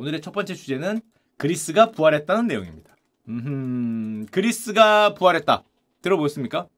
오늘의 0.00 0.22
첫 0.22 0.30
번째 0.30 0.54
주제는 0.54 1.02
그리스가 1.36 1.90
부활했다는 1.90 2.46
내용입니다. 2.46 2.96
음, 3.28 4.26
그리스가 4.30 5.12
부활했다. 5.12 5.62
들어보셨습니까? 6.00 6.68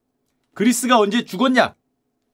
그리스가 0.55 0.99
언제 0.99 1.25
죽었냐? 1.25 1.77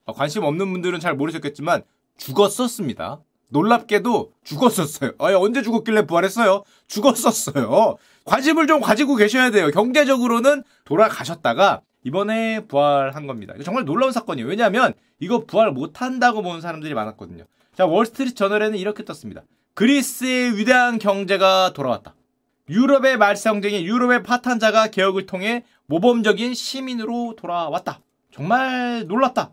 아, 0.07 0.13
관심 0.15 0.45
없는 0.45 0.73
분들은 0.73 0.99
잘 0.99 1.15
모르셨겠지만 1.15 1.83
죽었었습니다. 2.17 3.21
놀랍게도 3.51 4.33
죽었었어요. 4.45 5.13
아, 5.19 5.27
언제 5.35 5.61
죽었길래 5.61 6.07
부활했어요? 6.07 6.65
죽었었어요. 6.87 7.97
관심을 8.25 8.67
좀 8.67 8.81
가지고 8.81 9.17
계셔야 9.17 9.51
돼요. 9.51 9.71
경제적으로는 9.71 10.63
돌아가셨다가 10.87 11.83
이번에 12.03 12.65
부활한 12.65 13.27
겁니다. 13.27 13.53
정말 13.63 13.85
놀라운 13.85 14.13
사건이에요. 14.13 14.49
왜냐하면 14.49 14.95
이거 15.21 15.45
부활 15.45 15.71
못한다고 15.71 16.41
보는 16.41 16.63
사람들이 16.63 16.95
많았거든요. 16.95 17.45
자, 17.75 17.85
월스트리트 17.85 18.35
저널에는 18.37 18.79
이렇게 18.79 19.05
떴습니다. 19.05 19.43
그리스의 19.79 20.57
위대한 20.57 20.99
경제가 20.99 21.73
돌아왔다. 21.73 22.17
유럽의 22.69 23.17
말썽쟁이, 23.17 23.87
유럽의 23.87 24.25
파탄자가 24.25 24.89
개혁을 24.89 25.27
통해 25.27 25.65
모범적인 25.87 26.53
시민으로 26.53 27.37
돌아왔다. 27.37 28.01
정말 28.33 29.07
놀랐다. 29.07 29.53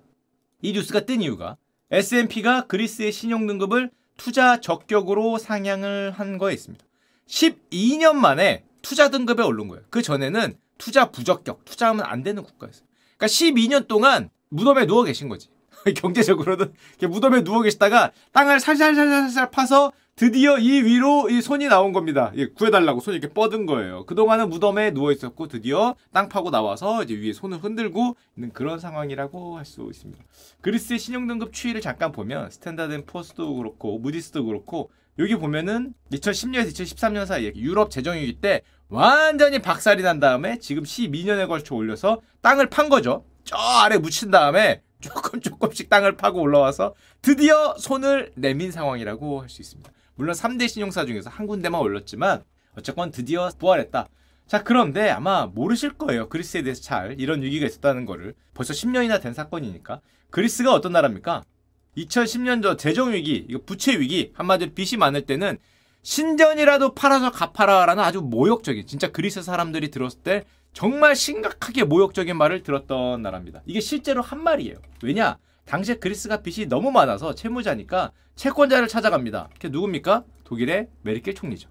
이 0.64 0.74
뉴스가 0.74 1.02
뜬 1.02 1.22
이유가 1.22 1.58
S&P가 1.92 2.66
그리스의 2.66 3.12
신용 3.12 3.46
등급을 3.46 3.92
투자 4.18 4.60
적격으로 4.60 5.38
상향을 5.38 6.10
한 6.10 6.40
거에 6.40 6.56
있습니다. 6.56 6.84
12년 7.28 8.14
만에 8.14 8.64
투자 8.82 9.12
등급에 9.12 9.44
오른 9.44 9.68
거예요. 9.68 9.84
그 9.92 10.02
전에는 10.02 10.58
투자 10.80 11.12
부적격, 11.12 11.66
투자하면 11.66 12.04
안 12.04 12.24
되는 12.24 12.42
국가였어요. 12.42 12.88
그러니까 13.16 13.28
12년 13.28 13.88
동안 13.88 14.32
무덤에 14.50 14.88
누워 14.88 15.04
계신 15.04 15.30
거지. 15.30 15.50
경제적으로는 15.96 16.74
무덤에 17.02 17.44
누워 17.44 17.62
계시다가 17.62 18.12
땅을 18.32 18.60
살살살살살 18.60 19.52
파서 19.52 19.92
드디어 20.18 20.58
이 20.58 20.82
위로 20.82 21.30
이 21.30 21.42
손이 21.42 21.68
나온 21.68 21.92
겁니다. 21.92 22.32
예, 22.38 22.48
구해달라고 22.48 23.02
손이 23.02 23.18
이렇게 23.18 23.34
뻗은 23.34 23.66
거예요. 23.66 24.06
그동안은 24.06 24.48
무덤에 24.50 24.92
누워 24.92 25.12
있었고 25.12 25.50
드디어 25.50 25.96
땅 26.14 26.30
파고 26.30 26.52
나와서 26.52 27.04
이제 27.04 27.16
위에 27.16 27.34
손을 27.34 27.58
흔들고 27.58 28.16
있는 28.38 28.54
그런 28.54 28.80
상황이라고 28.80 29.58
할 29.58 29.66
수 29.66 29.90
있습니다. 29.92 30.24
그리스의 30.62 31.00
신용등급 31.00 31.52
추이를 31.52 31.82
잠깐 31.82 32.14
보면 32.14 32.50
Standard & 32.50 33.04
Poor's도 33.06 33.56
그렇고 33.56 34.00
Moody's도 34.00 34.46
그렇고 34.46 34.90
여기 35.20 35.36
보면은 35.36 35.94
2010년에서 36.14 36.68
2013년 36.68 37.26
사이에 37.26 37.52
유럽 37.58 37.92
재정위기 37.92 38.40
때 38.40 38.62
완전히 38.88 39.60
박살이 39.60 40.02
난 40.02 40.22
다음에 40.22 40.60
지금 40.60 40.84
12년에 40.84 41.50
걸쳐 41.50 41.76
올려서 41.76 42.22
땅을 42.42 42.70
판 42.70 42.88
거죠. 42.88 43.26
저 43.44 43.58
아래 43.58 43.98
묻힌 43.98 44.32
다음에 44.32 44.82
조금 45.02 45.42
조금씩 45.42 45.90
땅을 45.90 46.16
파고 46.16 46.40
올라와서 46.40 46.94
드디어 47.22 47.76
손을 47.78 48.32
내민 48.36 48.72
상황이라고 48.72 49.42
할 49.42 49.50
수 49.50 49.62
있습니다. 49.62 49.92
물론 50.16 50.34
3대 50.34 50.68
신용사 50.68 51.06
중에서 51.06 51.30
한 51.30 51.48
군데만 51.48 51.80
올렸지만 51.80 52.44
어쨌건 52.78 53.12
드디어 53.12 53.50
부활했다. 53.58 54.08
자 54.48 54.64
그런데 54.64 55.10
아마 55.10 55.46
모르실 55.46 55.94
거예요. 55.94 56.30
그리스에 56.30 56.62
대해서 56.62 56.82
잘 56.82 57.16
이런 57.20 57.42
위기가 57.42 57.66
있었다는 57.66 58.06
거를. 58.06 58.34
벌써 58.54 58.74
10년이나 58.74 59.22
된 59.22 59.34
사건이니까. 59.34 60.02
그리스가 60.30 60.74
어떤 60.74 60.92
나라입니까? 60.94 61.44
2010년도 61.98 62.78
재정 62.78 63.14
위기, 63.14 63.46
이거 63.50 63.60
부채 63.66 63.98
위기, 63.98 64.32
한마디로 64.36 64.74
빚이 64.74 64.98
많을 64.98 65.22
때는 65.26 65.58
신전이라도 66.04 66.94
팔아서 66.94 67.32
갚아라라는 67.32 68.04
아주 68.04 68.22
모욕적인, 68.22 68.86
진짜 68.86 69.12
그리스 69.12 69.42
사람들이 69.42 69.92
들었을 69.92 70.20
때 70.20 70.44
정말 70.74 71.16
심각하게 71.16 71.86
모욕적인 71.86 72.38
말을 72.38 72.64
들었던 72.64 73.22
나라입니다. 73.22 73.62
이게 73.66 73.80
실제로 73.80 74.22
한 74.22 74.44
말이에요. 74.44 74.76
왜냐? 75.02 75.38
당시에 75.66 75.96
그리스가 75.96 76.42
빚이 76.42 76.68
너무 76.68 76.92
많아서 76.92 77.34
채무자니까 77.36 78.12
채권자를 78.36 78.88
찾아갑니다. 78.88 79.50
그게 79.54 79.70
누굽니까? 79.70 80.24
독일의 80.44 80.88
메르켈 81.02 81.34
총리죠. 81.36 81.70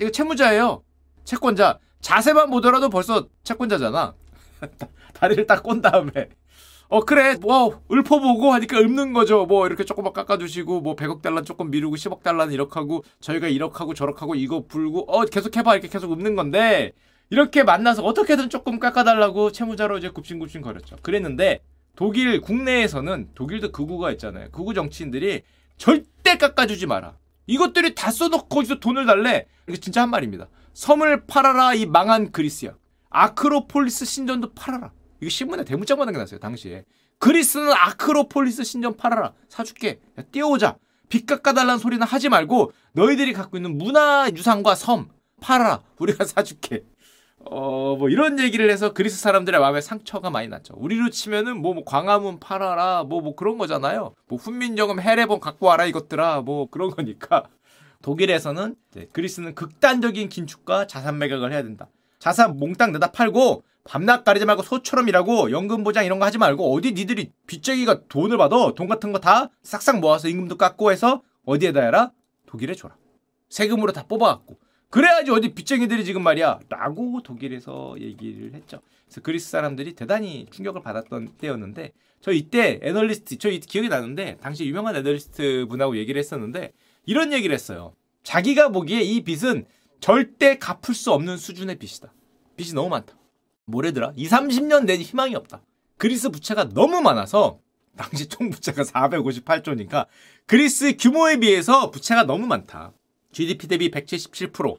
이거 0.00 0.10
채무자예요. 0.10 0.82
채권자. 1.24 1.78
자세만 2.00 2.50
보더라도 2.50 2.88
벌써 2.90 3.28
채권자잖아. 3.44 4.14
다리를 5.14 5.46
딱 5.46 5.62
꼰 5.62 5.80
다음에 5.82 6.28
어 6.88 7.00
그래 7.00 7.36
뭐 7.40 7.82
읊어보고 7.90 8.52
하니까 8.52 8.78
읊는 8.78 9.12
거죠 9.12 9.44
뭐 9.44 9.66
이렇게 9.66 9.84
조금만 9.84 10.12
깎아주시고 10.12 10.80
뭐 10.80 10.94
100억 10.96 11.20
달러 11.20 11.42
조금 11.42 11.70
미루고 11.70 11.96
10억 11.96 12.22
달러는 12.22 12.54
이렇게 12.54 12.72
하고 12.74 13.02
저희가 13.20 13.48
이렇게 13.48 13.76
하고 13.76 13.92
저렇게 13.92 14.20
하고 14.20 14.34
이거 14.34 14.64
불고 14.66 15.00
어 15.12 15.24
계속 15.26 15.56
해봐 15.56 15.74
이렇게 15.74 15.88
계속 15.88 16.12
읊는 16.12 16.36
건데 16.36 16.92
이렇게 17.30 17.64
만나서 17.64 18.02
어떻게든 18.04 18.48
조금 18.50 18.78
깎아달라고 18.78 19.50
채무자로 19.52 19.98
이제 19.98 20.10
굽신굽신 20.10 20.62
거렸죠 20.62 20.96
그랬는데 21.02 21.60
독일 21.96 22.40
국내에서는 22.40 23.30
독일도 23.34 23.72
극우가 23.72 24.12
있잖아요. 24.12 24.50
극우 24.52 24.74
정치인들이 24.74 25.42
절대 25.78 26.36
깎아주지 26.36 26.86
마라. 26.86 27.16
이것들이 27.46 27.94
다 27.94 28.10
써놓고 28.10 28.48
거기서 28.48 28.80
돈을 28.80 29.06
달래. 29.06 29.46
이게 29.66 29.78
진짜 29.78 30.02
한 30.02 30.10
말입니다. 30.10 30.48
섬을 30.74 31.26
팔아라 31.26 31.74
이 31.74 31.86
망한 31.86 32.32
그리스야. 32.32 32.74
아크로폴리스 33.10 34.04
신전도 34.04 34.52
팔아라. 34.52 34.92
이거 35.20 35.30
신문에 35.30 35.64
대문짝만 35.64 36.06
남겨놨어요 36.06 36.38
당시에. 36.38 36.84
그리스는 37.18 37.72
아크로폴리스 37.72 38.64
신전 38.64 38.96
팔아라. 38.96 39.32
사줄게. 39.48 40.00
야, 40.18 40.22
띄워오자. 40.30 40.76
빚 41.08 41.24
깎아달라는 41.24 41.78
소리는 41.78 42.06
하지 42.06 42.28
말고 42.28 42.72
너희들이 42.92 43.32
갖고 43.32 43.56
있는 43.56 43.78
문화 43.78 44.28
유산과 44.34 44.74
섬 44.74 45.08
팔아라. 45.40 45.82
우리가 45.98 46.24
사줄게 46.24 46.84
어 47.50 47.96
뭐 47.96 48.08
이런 48.10 48.38
얘기를 48.38 48.70
해서 48.70 48.92
그리스 48.92 49.18
사람들의 49.18 49.58
마음에 49.60 49.80
상처가 49.80 50.28
많이 50.30 50.48
났죠. 50.48 50.74
우리로 50.76 51.10
치면은 51.10 51.56
뭐, 51.62 51.72
뭐 51.74 51.84
광화문 51.84 52.40
팔아라 52.40 53.04
뭐뭐 53.04 53.22
뭐 53.22 53.34
그런 53.36 53.56
거잖아요. 53.58 54.14
뭐 54.28 54.38
훈민정음 54.38 55.00
해례본 55.00 55.40
갖고 55.40 55.66
와라 55.66 55.86
이것들아 55.86 56.42
뭐 56.42 56.68
그런 56.70 56.90
거니까. 56.90 57.44
독일에서는 58.02 58.76
네, 58.94 59.06
그리스는 59.12 59.54
극단적인 59.54 60.28
긴축과 60.28 60.86
자산 60.86 61.18
매각을 61.18 61.52
해야 61.52 61.62
된다. 61.62 61.88
자산 62.18 62.56
몽땅 62.58 62.92
내다 62.92 63.10
팔고 63.12 63.62
밤낮 63.84 64.24
가리지 64.24 64.44
말고 64.44 64.62
소처럼 64.62 65.08
일하고 65.08 65.50
연금 65.50 65.82
보장 65.82 66.04
이런 66.04 66.18
거 66.18 66.26
하지 66.26 66.38
말고 66.38 66.74
어디 66.74 66.92
니들이 66.92 67.32
빚쟁이가 67.46 68.02
돈을 68.08 68.36
받아 68.36 68.72
돈 68.74 68.88
같은 68.88 69.12
거 69.12 69.18
다 69.20 69.48
싹싹 69.62 70.00
모아서 70.00 70.28
임금도 70.28 70.56
깎고 70.56 70.90
해서 70.92 71.22
어디에다 71.46 71.80
해라? 71.80 72.10
독일에 72.46 72.74
줘라. 72.74 72.94
세금으로 73.48 73.92
다 73.92 74.04
뽑아갖고 74.06 74.58
그래야지 74.90 75.30
어디 75.30 75.54
빚쟁이들이 75.54 76.04
지금 76.04 76.22
말이야 76.22 76.60
라고 76.68 77.22
독일에서 77.22 77.96
얘기를 78.00 78.54
했죠 78.54 78.80
그래서 79.06 79.20
그리스 79.20 79.50
사람들이 79.50 79.94
대단히 79.94 80.46
충격을 80.50 80.82
받았던 80.82 81.34
때였는데 81.38 81.92
저 82.20 82.32
이때 82.32 82.80
애널리스트 82.82 83.38
저 83.38 83.50
기억이 83.50 83.88
나는데 83.88 84.36
당시 84.40 84.64
유명한 84.64 84.96
애널리스트 84.96 85.66
분하고 85.68 85.96
얘기를 85.96 86.18
했었는데 86.18 86.72
이런 87.04 87.32
얘기를 87.32 87.54
했어요 87.54 87.94
자기가 88.22 88.70
보기에 88.70 89.02
이 89.02 89.22
빚은 89.22 89.66
절대 90.00 90.58
갚을 90.58 90.94
수 90.94 91.12
없는 91.12 91.36
수준의 91.36 91.76
빚이다 91.78 92.12
빚이 92.56 92.74
너무 92.74 92.88
많다 92.88 93.16
뭐래더라? 93.66 94.12
2, 94.16 94.28
30년 94.28 94.84
내 94.84 94.96
희망이 94.96 95.34
없다. 95.34 95.60
그리스 95.98 96.30
부채가 96.30 96.70
너무 96.70 97.00
많아서 97.00 97.58
당시 97.96 98.28
총 98.28 98.50
부채가 98.50 98.82
458조니까 98.82 100.06
그리스 100.46 100.96
규모에 100.96 101.36
비해서 101.36 101.90
부채가 101.90 102.24
너무 102.24 102.46
많다. 102.46 102.92
GDP 103.36 103.68
대비 103.68 103.90
177%. 103.90 104.78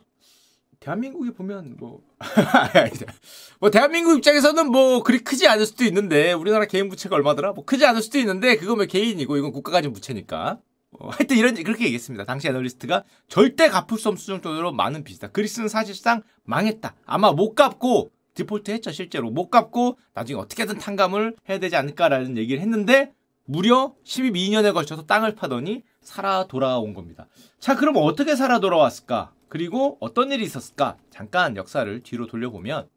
대한민국이 0.79 1.29
보면 1.31 1.75
뭐, 1.77 2.01
뭐 3.59 3.69
대한민국 3.69 4.17
입장에서는 4.17 4.71
뭐 4.71 5.03
그리 5.03 5.19
크지 5.19 5.47
않을 5.47 5.67
수도 5.67 5.83
있는데 5.85 6.33
우리나라 6.33 6.65
개인 6.65 6.89
부채가 6.89 7.15
얼마더라? 7.17 7.53
뭐 7.53 7.65
크지 7.65 7.85
않을 7.85 8.01
수도 8.01 8.17
있는데 8.17 8.57
그거 8.57 8.75
뭐 8.75 8.85
개인이고 8.85 9.37
이건 9.37 9.51
국가가 9.51 9.77
가 9.77 9.81
진 9.83 9.93
부채니까. 9.93 10.59
어, 10.91 11.09
하여튼 11.09 11.37
이런 11.37 11.53
그렇게 11.53 11.83
얘기했습니다. 11.85 12.25
당시 12.25 12.47
애널리스트가 12.47 13.03
절대 13.27 13.69
갚을 13.69 13.99
수 13.99 14.09
없을 14.09 14.39
정도로 14.41 14.71
많은 14.71 15.03
빚이다. 15.03 15.27
그리스는 15.27 15.67
사실상 15.67 16.23
망했다. 16.43 16.95
아마 17.05 17.31
못 17.33 17.53
갚고 17.53 18.09
디폴트 18.33 18.71
했죠 18.71 18.91
실제로 18.91 19.29
못 19.29 19.51
갚고 19.51 19.99
나중에 20.15 20.39
어떻게든 20.39 20.79
탕감을 20.79 21.35
해야 21.47 21.59
되지 21.59 21.75
않을까라는 21.75 22.37
얘기를 22.37 22.59
했는데 22.61 23.13
무려 23.47 23.93
12년에 24.03 24.73
걸쳐서 24.73 25.05
땅을 25.05 25.35
파더니 25.35 25.83
살아 26.01 26.45
돌아온 26.47 26.93
겁니다. 26.93 27.27
자 27.59 27.75
그럼 27.75 27.95
어떻게 27.97 28.35
살아 28.35 28.59
돌아왔을까? 28.59 29.31
그리고 29.47 29.97
어떤 30.01 30.31
일이 30.31 30.43
있었을까? 30.43 30.97
잠깐 31.09 31.55
역사를 31.55 32.03
뒤로 32.03 32.27
돌려보면 32.27 32.89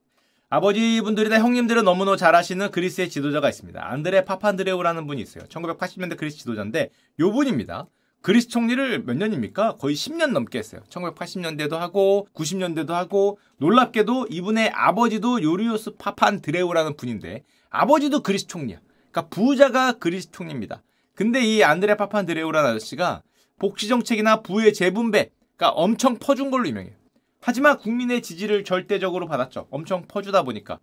아버지분들이나 0.48 1.38
형님들은 1.38 1.84
너무나 1.84 2.16
잘 2.16 2.34
아시는 2.34 2.72
그리스의 2.72 3.08
지도자가 3.08 3.48
있습니다. 3.48 3.80
안드레 3.80 4.24
파판드레오라는 4.24 5.06
분이 5.06 5.22
있어요. 5.22 5.44
1980년대 5.44 6.16
그리스 6.16 6.38
지도자인데 6.38 6.90
요 7.20 7.32
분입니다. 7.32 7.86
그리스 8.20 8.48
총리를 8.48 9.04
몇 9.04 9.16
년입니까? 9.16 9.76
거의 9.76 9.94
10년 9.94 10.32
넘게 10.32 10.58
했어요. 10.58 10.82
1980년대도 10.90 11.74
하고 11.74 12.26
90년대도 12.34 12.88
하고 12.88 13.38
놀랍게도 13.58 14.26
이분의 14.28 14.70
아버지도 14.74 15.40
요리오스 15.40 15.92
파판 15.96 16.40
드레오라는 16.42 16.96
분인데 16.96 17.44
아버지도 17.70 18.22
그리스 18.24 18.48
총리야. 18.48 18.80
그러니까 19.10 19.28
부자가 19.28 19.92
그리스 19.92 20.30
총리입니다. 20.30 20.82
근데 21.14 21.40
이 21.44 21.62
안드레 21.62 21.96
파판 21.96 22.26
드레오라는 22.26 22.70
아저씨가 22.70 23.22
복지 23.58 23.88
정책이나 23.88 24.40
부의 24.40 24.72
재분배 24.72 25.30
그러니까 25.56 25.76
엄청 25.78 26.18
퍼준 26.18 26.50
걸로 26.50 26.66
유명해요. 26.68 26.94
하지만 27.42 27.78
국민의 27.78 28.22
지지를 28.22 28.64
절대적으로 28.64 29.26
받았죠. 29.26 29.66
엄청 29.70 30.06
퍼주다 30.06 30.42
보니까. 30.42 30.78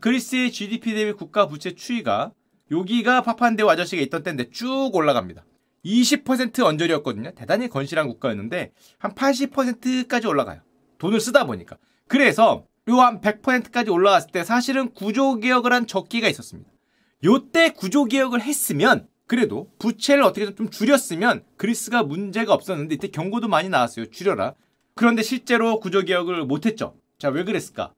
그리스의 0.00 0.52
GDP 0.52 0.94
대비 0.94 1.12
국가 1.12 1.46
부채 1.46 1.74
추이가 1.74 2.32
여기가 2.70 3.22
파판데오 3.22 3.68
아저씨가 3.68 4.00
있던 4.02 4.22
때인데 4.22 4.50
쭉 4.50 4.90
올라갑니다. 4.94 5.44
20% 5.84 6.60
언저리였거든요. 6.60 7.32
대단히 7.34 7.68
건실한 7.68 8.08
국가였는데 8.08 8.72
한 8.98 9.14
80%까지 9.14 10.26
올라가요. 10.26 10.60
돈을 10.98 11.20
쓰다 11.20 11.44
보니까. 11.44 11.76
그래서 12.08 12.64
요 12.88 13.00
한 13.00 13.20
100%까지 13.20 13.90
올라갔을 13.90 14.30
때 14.30 14.44
사실은 14.44 14.92
구조 14.92 15.36
개혁을 15.36 15.72
한 15.72 15.86
적기가 15.86 16.28
있었습니다. 16.28 16.71
요때 17.24 17.70
구조 17.70 18.04
개혁을 18.04 18.40
했으면 18.40 19.06
그래도 19.26 19.70
부채를 19.78 20.24
어떻게든 20.24 20.56
좀 20.56 20.70
줄였으면 20.70 21.44
그리스가 21.56 22.02
문제가 22.02 22.52
없었는데 22.52 22.96
이때 22.96 23.08
경고도 23.08 23.48
많이 23.48 23.68
나왔어요. 23.68 24.06
줄여라. 24.06 24.54
그런데 24.94 25.22
실제로 25.22 25.80
구조 25.80 26.02
개혁을 26.02 26.44
못 26.44 26.66
했죠. 26.66 26.96
자, 27.18 27.28
왜 27.28 27.44
그랬을까? 27.44 27.94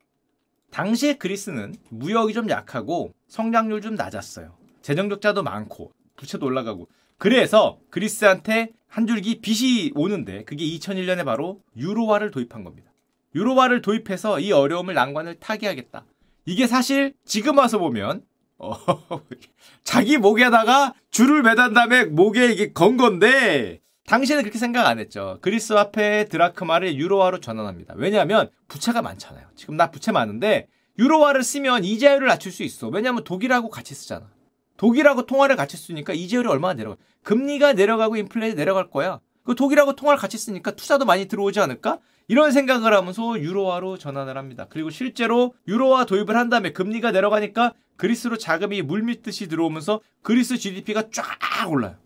당시에 0.70 1.14
그리스는 1.14 1.74
무역이 1.88 2.34
좀 2.34 2.50
약하고 2.50 3.14
성장률 3.28 3.80
좀 3.80 3.94
낮았어요. 3.94 4.56
재정 4.82 5.08
적자도 5.08 5.42
많고 5.42 5.92
부채도 6.16 6.44
올라가고 6.44 6.88
그래서 7.16 7.78
그리스한테 7.90 8.72
한 8.86 9.06
줄기 9.06 9.40
빚이 9.40 9.92
오는데 9.94 10.44
그게 10.44 10.64
2001년에 10.64 11.24
바로 11.24 11.60
유로화를 11.76 12.30
도입한 12.30 12.64
겁니다. 12.64 12.92
유로화를 13.34 13.82
도입해서 13.82 14.40
이 14.40 14.52
어려움을 14.52 14.94
난관을 14.94 15.40
타개하겠다. 15.40 16.04
이게 16.46 16.66
사실 16.66 17.14
지금 17.24 17.58
와서 17.58 17.78
보면 17.78 18.22
어, 18.58 18.76
자기 19.84 20.18
목에다가 20.18 20.94
줄을 21.10 21.42
매단 21.42 21.74
다음에 21.74 22.04
목에 22.04 22.52
이게 22.52 22.72
건 22.72 22.96
건데 22.96 23.80
당시에는 24.06 24.42
그렇게 24.42 24.58
생각 24.58 24.86
안 24.86 24.98
했죠. 24.98 25.38
그리스 25.40 25.72
화폐 25.72 26.26
드라크마를 26.28 26.96
유로화로 26.96 27.40
전환합니다. 27.40 27.94
왜냐하면 27.96 28.50
부채가 28.68 29.02
많잖아요. 29.02 29.46
지금 29.56 29.76
나 29.76 29.90
부채 29.90 30.12
많은데 30.12 30.68
유로화를 30.98 31.42
쓰면 31.42 31.84
이자율을 31.84 32.28
낮출 32.28 32.52
수 32.52 32.62
있어. 32.62 32.88
왜냐하면 32.88 33.24
독일하고 33.24 33.70
같이 33.70 33.94
쓰잖아. 33.94 34.30
독일하고 34.76 35.26
통화를 35.26 35.56
같이 35.56 35.76
쓰니까 35.76 36.12
이자율이 36.12 36.48
얼마나 36.48 36.74
내려가? 36.74 36.96
금리가 37.22 37.72
내려가고 37.72 38.16
인플레이 38.16 38.54
내려갈 38.54 38.90
거야. 38.90 39.20
그 39.42 39.54
독일하고 39.54 39.94
통화를 39.94 40.18
같이 40.18 40.36
쓰니까 40.36 40.72
투자도 40.72 41.04
많이 41.04 41.26
들어오지 41.26 41.60
않을까? 41.60 41.98
이런 42.28 42.52
생각을 42.52 42.92
하면서 42.94 43.38
유로화로 43.38 43.98
전환을 43.98 44.36
합니다. 44.38 44.66
그리고 44.70 44.90
실제로 44.90 45.54
유로화 45.68 46.06
도입을 46.06 46.36
한 46.36 46.48
다음에 46.48 46.72
금리가 46.72 47.10
내려가니까 47.10 47.74
그리스로 47.96 48.38
자금이 48.38 48.82
물밀듯이 48.82 49.48
들어오면서 49.48 50.00
그리스 50.22 50.56
GDP가 50.56 51.10
쫙 51.12 51.24
올라요. 51.70 51.96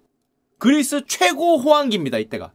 그리스 0.59 1.05
최고 1.07 1.57
호황기입니다, 1.59 2.19
이때가. 2.19 2.53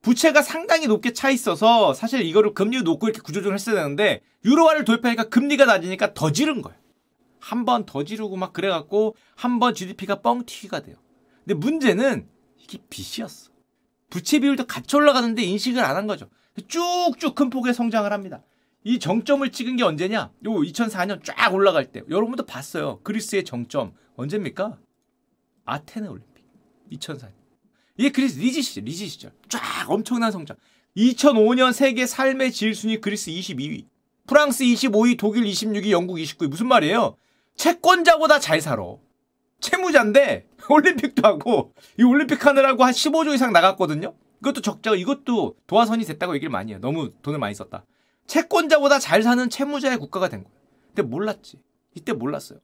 부채가 0.00 0.42
상당히 0.42 0.86
높게 0.86 1.12
차 1.12 1.30
있어서 1.30 1.94
사실 1.94 2.22
이거를 2.22 2.52
금리 2.54 2.82
놓고 2.82 3.06
이렇게 3.08 3.20
구조조정을 3.20 3.54
했어야 3.54 3.76
되는데 3.76 4.20
유로화를 4.44 4.84
도입하니까 4.84 5.24
금리가 5.28 5.64
낮으니까 5.66 6.14
더 6.14 6.30
지른 6.32 6.62
거예요. 6.62 6.78
한 7.40 7.64
번 7.66 7.84
더 7.84 8.04
지르고 8.04 8.36
막 8.36 8.52
그래갖고 8.54 9.14
한 9.34 9.58
번 9.60 9.74
GDP가 9.74 10.20
뻥튀기가 10.22 10.80
돼요. 10.80 10.96
근데 11.44 11.54
문제는 11.54 12.26
이게 12.58 12.78
빚이었어. 12.88 13.50
부채 14.10 14.38
비율도 14.38 14.66
같이 14.66 14.96
올라가는데 14.96 15.42
인식을 15.42 15.82
안 15.82 15.96
한 15.96 16.06
거죠. 16.06 16.28
쭉쭉 16.62 17.34
큰 17.34 17.50
폭의 17.50 17.74
성장을 17.74 18.10
합니다. 18.12 18.42
이 18.84 18.98
정점을 18.98 19.50
찍은 19.50 19.76
게 19.76 19.82
언제냐? 19.82 20.18
요 20.44 20.50
2004년 20.50 21.24
쫙 21.24 21.52
올라갈 21.54 21.90
때. 21.90 22.02
여러분도 22.08 22.44
봤어요. 22.44 23.00
그리스의 23.02 23.44
정점. 23.44 23.94
언제입니까? 24.16 24.78
아테네 25.64 26.08
올림픽. 26.08 26.44
2004년. 26.92 27.32
이게 27.96 28.10
그리스 28.10 28.38
리지 28.38 28.62
시절, 28.62 28.84
리지 28.84 29.08
시절. 29.08 29.32
쫙 29.48 29.60
엄청난 29.88 30.30
성장. 30.30 30.56
2005년 30.96 31.72
세계 31.72 32.06
삶의 32.06 32.52
질 32.52 32.74
순위 32.74 33.00
그리스 33.00 33.30
22위. 33.30 33.86
프랑스 34.26 34.64
25위, 34.64 35.18
독일 35.18 35.44
26위, 35.44 35.90
영국 35.90 36.16
29위. 36.16 36.48
무슨 36.48 36.68
말이에요? 36.68 37.16
채권자보다 37.56 38.38
잘 38.38 38.60
살아. 38.60 38.82
채무자인데 39.60 40.46
올림픽도 40.68 41.26
하고 41.26 41.72
이 41.98 42.02
올림픽 42.02 42.44
하느라고 42.44 42.84
한 42.84 42.92
15조 42.92 43.34
이상 43.34 43.52
나갔거든요. 43.52 44.14
이것도 44.44 44.60
적자고 44.60 44.96
이것도 44.96 45.56
도화선이 45.66 46.04
됐다고 46.04 46.34
얘기를 46.34 46.50
많이 46.50 46.72
해요. 46.72 46.78
너무 46.80 47.12
돈을 47.22 47.38
많이 47.38 47.54
썼다. 47.54 47.86
채권자보다 48.26 48.98
잘 48.98 49.22
사는 49.22 49.48
채무자의 49.48 49.98
국가가 49.98 50.28
된 50.28 50.44
거예요. 50.44 50.56
근데 50.88 51.02
몰랐지. 51.02 51.60
이때 51.94 52.12
몰랐어요. 52.12 52.58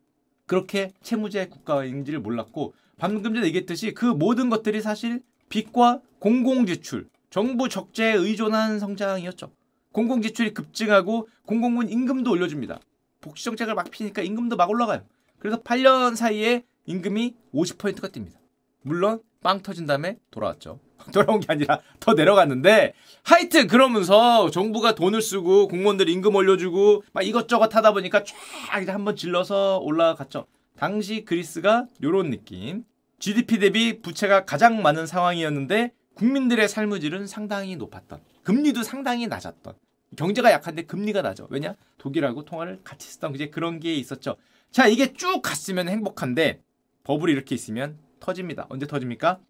그렇게 0.47 0.93
채무자의 1.03 1.49
국가인지를 1.49 2.21
몰랐고 2.21 2.75
방금 2.99 3.35
전에 3.35 3.47
얘기했듯이 3.47 3.93
그 3.93 4.05
모든 4.05 4.51
것들이 4.51 4.83
사실 4.83 5.23
빚과 5.49 6.01
공공지출, 6.19 7.09
정부 7.31 7.69
적재에 7.69 8.13
의존한 8.13 8.79
성장이었죠. 8.79 9.53
공공지출이 9.93 10.53
급증하고 10.53 11.29
공공군 11.47 11.89
임금도 11.89 12.31
올려줍니다. 12.31 12.79
복지정책을 13.21 13.75
막 13.75 13.91
피니까 13.91 14.23
임금도 14.23 14.57
막 14.57 14.69
올라가요. 14.69 15.03
그래서 15.39 15.63
8년 15.63 16.15
사이에 16.15 16.65
임금이 16.85 17.37
50%가 17.55 18.09
뜁니다. 18.09 18.35
물론 18.83 19.23
빵 19.43 19.63
터진 19.63 19.87
다음에 19.87 20.19
돌아왔죠. 20.31 20.81
돌아온 21.13 21.41
게 21.41 21.47
아니라 21.49 21.81
더 21.99 22.13
내려갔는데 22.15 22.93
하여튼 23.23 23.67
그러면서 23.67 24.51
정부가 24.51 24.95
돈을 24.95 25.23
쓰고 25.23 25.69
공무원들 25.69 26.09
임금 26.09 26.35
올려주고 26.35 27.05
막 27.13 27.27
이것저것 27.27 27.75
하다 27.75 27.93
보니까 27.93 28.23
쫙 28.23 28.83
이제 28.83 28.91
한번 28.93 29.17
질러서 29.17 29.79
올라갔죠. 29.79 30.47
당시 30.77 31.25
그리스가 31.25 31.87
요런 32.03 32.31
느낌. 32.31 32.85
GDP 33.19 33.59
대비 33.59 34.01
부채가 34.01 34.45
가장 34.45 34.83
많은 34.83 35.07
상황이었는데 35.07 35.93
국민들의 36.15 36.69
삶의 36.69 37.01
질은 37.01 37.27
상당히 37.27 37.77
높았던. 37.77 38.21
금리도 38.45 38.83
상당히 38.83 39.27
낮았던. 39.27 39.75
경제가 40.17 40.51
약한데 40.51 40.83
금리가 40.83 41.23
낮아. 41.23 41.47
왜냐? 41.51 41.77
독일하고 41.99 42.45
통화를 42.45 42.81
같이 42.83 43.09
쓰던 43.09 43.35
이제 43.35 43.49
그런 43.49 43.79
게 43.79 43.95
있었죠. 43.95 44.37
자, 44.71 44.87
이게 44.87 45.13
쭉 45.13 45.41
갔으면 45.43 45.89
행복한데 45.89 46.63
버블이 47.05 47.33
이렇게 47.33 47.55
있으면 47.55 47.99
터집니다. 48.21 48.67
언제 48.69 48.87
터집니까? 48.87 49.41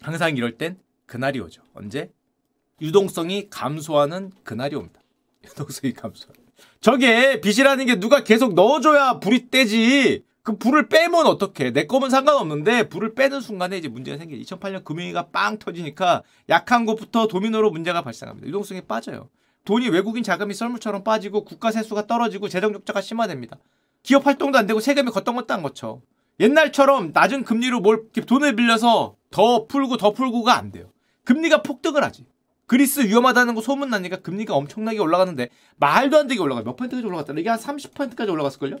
항상 0.00 0.36
이럴 0.36 0.56
땐 0.56 0.78
그날이 1.06 1.40
오죠. 1.40 1.62
언제? 1.74 2.12
유동성이 2.80 3.50
감소하는 3.50 4.32
그날이 4.44 4.76
옵니다. 4.76 5.00
유동성이 5.44 5.92
감소. 5.92 6.28
저게 6.80 7.40
빚이라는 7.40 7.86
게 7.86 7.98
누가 7.98 8.22
계속 8.24 8.54
넣어줘야 8.54 9.18
불이 9.18 9.50
떼지. 9.50 10.24
그 10.42 10.56
불을 10.56 10.88
빼면 10.88 11.26
어떡해. 11.26 11.72
내 11.72 11.86
거면 11.86 12.08
상관없는데 12.08 12.88
불을 12.88 13.14
빼는 13.14 13.40
순간에 13.40 13.76
이제 13.76 13.88
문제가 13.88 14.16
생기죠. 14.16 14.56
2008년 14.56 14.84
금융위기가 14.84 15.26
빵 15.28 15.58
터지니까 15.58 16.22
약한 16.48 16.86
곳부터 16.86 17.26
도미노로 17.26 17.70
문제가 17.70 18.02
발생합니다. 18.02 18.48
유동성이 18.48 18.80
빠져요. 18.82 19.28
돈이 19.64 19.88
외국인 19.90 20.22
자금이 20.22 20.54
썰물처럼 20.54 21.04
빠지고 21.04 21.44
국가 21.44 21.70
세수가 21.70 22.06
떨어지고 22.06 22.48
재정 22.48 22.72
적자가 22.72 23.02
심화됩니다. 23.02 23.58
기업 24.02 24.26
활동도 24.26 24.58
안 24.58 24.66
되고 24.66 24.80
세금이 24.80 25.10
걷던 25.10 25.44
안 25.48 25.62
거쳐. 25.62 26.00
옛날처럼 26.40 27.10
낮은 27.12 27.44
금리로 27.44 27.80
뭘 27.80 28.04
돈을 28.26 28.56
빌려서 28.56 29.16
더 29.30 29.66
풀고 29.66 29.98
더 29.98 30.12
풀고가 30.12 30.56
안 30.56 30.72
돼요. 30.72 30.90
금리가 31.24 31.62
폭등을 31.62 32.02
하지. 32.02 32.26
그리스 32.66 33.00
위험하다는 33.00 33.54
거 33.54 33.60
소문 33.60 33.90
나니까 33.90 34.18
금리가 34.18 34.54
엄청나게 34.54 34.98
올라가는데 34.98 35.50
말도 35.76 36.18
안 36.18 36.26
되게 36.26 36.40
올라가. 36.40 36.62
몇 36.62 36.76
퍼센트까지 36.76 37.06
올라갔다. 37.06 37.34
이게 37.36 37.50
한 37.50 37.58
30%까지 37.58 38.30
올라갔을걸요? 38.30 38.78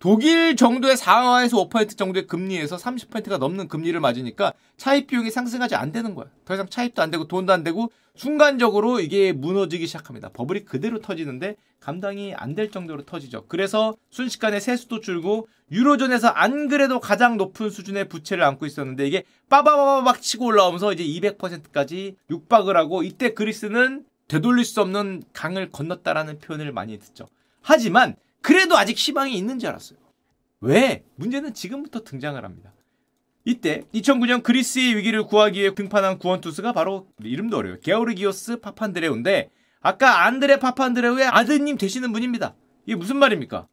독일 0.00 0.56
정도의 0.56 0.96
4에서 0.96 1.70
5% 1.70 1.96
정도의 1.96 2.26
금리에서 2.26 2.76
30%가 2.76 3.36
넘는 3.36 3.68
금리를 3.68 4.00
맞으니까 4.00 4.54
차입 4.78 5.08
비용이 5.08 5.30
상승하지 5.30 5.74
안 5.74 5.92
되는 5.92 6.14
거야. 6.14 6.26
더 6.46 6.54
이상 6.54 6.66
차입도 6.68 7.02
안 7.02 7.10
되고 7.10 7.28
돈도 7.28 7.52
안 7.52 7.62
되고 7.62 7.92
순간적으로 8.16 9.00
이게 9.00 9.32
무너지기 9.32 9.86
시작합니다. 9.86 10.30
버블이 10.30 10.64
그대로 10.64 11.00
터지는데 11.00 11.56
감당이 11.80 12.34
안 12.34 12.54
될 12.54 12.70
정도로 12.70 13.04
터지죠. 13.04 13.44
그래서 13.46 13.94
순식간에 14.08 14.58
세수도 14.58 15.00
줄고 15.00 15.48
유로존에서 15.70 16.28
안 16.28 16.68
그래도 16.68 16.98
가장 16.98 17.36
높은 17.36 17.68
수준의 17.68 18.08
부채를 18.08 18.42
안고 18.42 18.64
있었는데 18.64 19.06
이게 19.06 19.24
빠바바바박 19.50 20.22
치고 20.22 20.46
올라오면서 20.46 20.94
이제 20.94 21.04
200%까지 21.04 22.16
육박을 22.30 22.74
하고 22.74 23.02
이때 23.02 23.34
그리스는 23.34 24.04
되돌릴 24.28 24.64
수 24.64 24.80
없는 24.80 25.24
강을 25.34 25.70
건넜다라는 25.70 26.38
표현을 26.38 26.72
많이 26.72 26.98
듣죠. 26.98 27.26
하지만 27.60 28.16
그래도 28.42 28.76
아직 28.76 28.96
희망이 28.96 29.36
있는 29.36 29.58
줄 29.58 29.68
알았어요. 29.70 29.98
왜? 30.60 31.04
문제는 31.16 31.54
지금부터 31.54 32.04
등장을 32.04 32.42
합니다. 32.44 32.72
이때 33.44 33.82
2009년 33.94 34.42
그리스의 34.42 34.96
위기를 34.96 35.24
구하기 35.24 35.60
위해 35.60 35.74
등판한 35.74 36.18
구원투스가 36.18 36.72
바로 36.72 37.06
이름도 37.22 37.56
어려워요. 37.56 37.80
게오르기오스 37.80 38.60
파판드레우인데 38.60 39.50
아까 39.80 40.24
안드레 40.26 40.58
파판드레우의 40.58 41.26
아드님 41.26 41.78
되시는 41.78 42.12
분입니다. 42.12 42.54
이게 42.84 42.96
무슨 42.96 43.16
말입니까? 43.16 43.66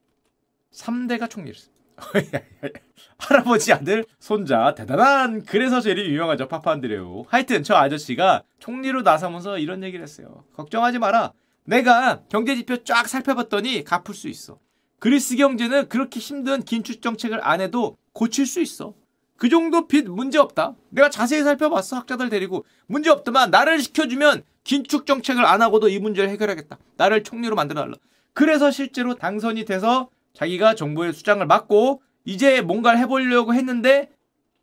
3대가 0.74 1.30
총리를 1.30 1.60
할아버지 3.18 3.74
아들 3.74 4.06
손자 4.20 4.76
대단한 4.76 5.44
그래서 5.44 5.82
제일 5.82 5.98
유명하죠 5.98 6.48
파판드레우 6.48 7.26
하여튼 7.28 7.64
저 7.64 7.76
아저씨가 7.76 8.44
총리로 8.60 9.02
나서면서 9.02 9.58
이런 9.58 9.84
얘기를 9.84 10.04
했어요 10.04 10.44
걱정하지 10.56 11.00
마라 11.00 11.34
내가 11.68 12.24
경제지표 12.30 12.86
쫙 12.86 13.10
살펴봤더니 13.10 13.84
갚을 13.84 14.16
수 14.16 14.30
있어. 14.30 14.58
그리스 15.00 15.36
경제는 15.36 15.90
그렇게 15.90 16.20
힘든 16.20 16.64
긴축 16.64 17.02
정책을 17.02 17.46
안 17.46 17.60
해도 17.60 17.98
고칠 18.14 18.46
수 18.46 18.62
있어. 18.62 18.94
그 19.36 19.50
정도 19.50 19.86
빚 19.86 20.08
문제 20.08 20.40
없다. 20.40 20.76
내가 20.90 21.10
자세히 21.10 21.44
살펴봤어. 21.44 21.98
학자들 21.98 22.30
데리고. 22.30 22.66
문제 22.88 23.10
없더만 23.10 23.52
나를 23.52 23.80
시켜주면 23.82 24.44
긴축 24.64 25.06
정책을 25.06 25.46
안 25.46 25.62
하고도 25.62 25.90
이 25.90 26.00
문제를 26.00 26.30
해결하겠다. 26.30 26.78
나를 26.96 27.24
총리로 27.24 27.56
만들어 27.56 27.82
달라. 27.82 27.96
그래서 28.34 28.72
실제로 28.72 29.16
당선이 29.16 29.66
돼서 29.66 30.10
자기가 30.34 30.74
정부의 30.74 31.12
수장을 31.12 31.46
맡고 31.46 32.02
이제 32.24 32.62
뭔가를 32.62 32.98
해보려고 33.00 33.54
했는데 33.54 34.10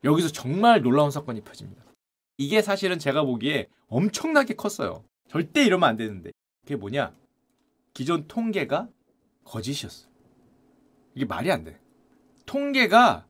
여기서 0.05 0.29
정말 0.29 0.81
놀라운 0.81 1.11
사건이 1.11 1.43
펴집니다. 1.43 1.85
이게 2.39 2.63
사실은 2.63 2.99
제가 2.99 3.25
보기에 3.25 3.69
엄청나게 3.89 4.55
컸어요. 4.55 5.05
절대 5.29 5.65
이러면 5.65 5.89
안 5.89 5.97
되는데. 5.97 6.31
그게 6.65 6.77
뭐냐? 6.77 7.15
기존 7.93 8.27
통계가 8.27 8.89
거짓이었어. 9.45 10.09
이게 11.15 11.25
말이 11.25 11.53
안 11.53 11.65
돼. 11.65 11.79
통계가 12.47 13.27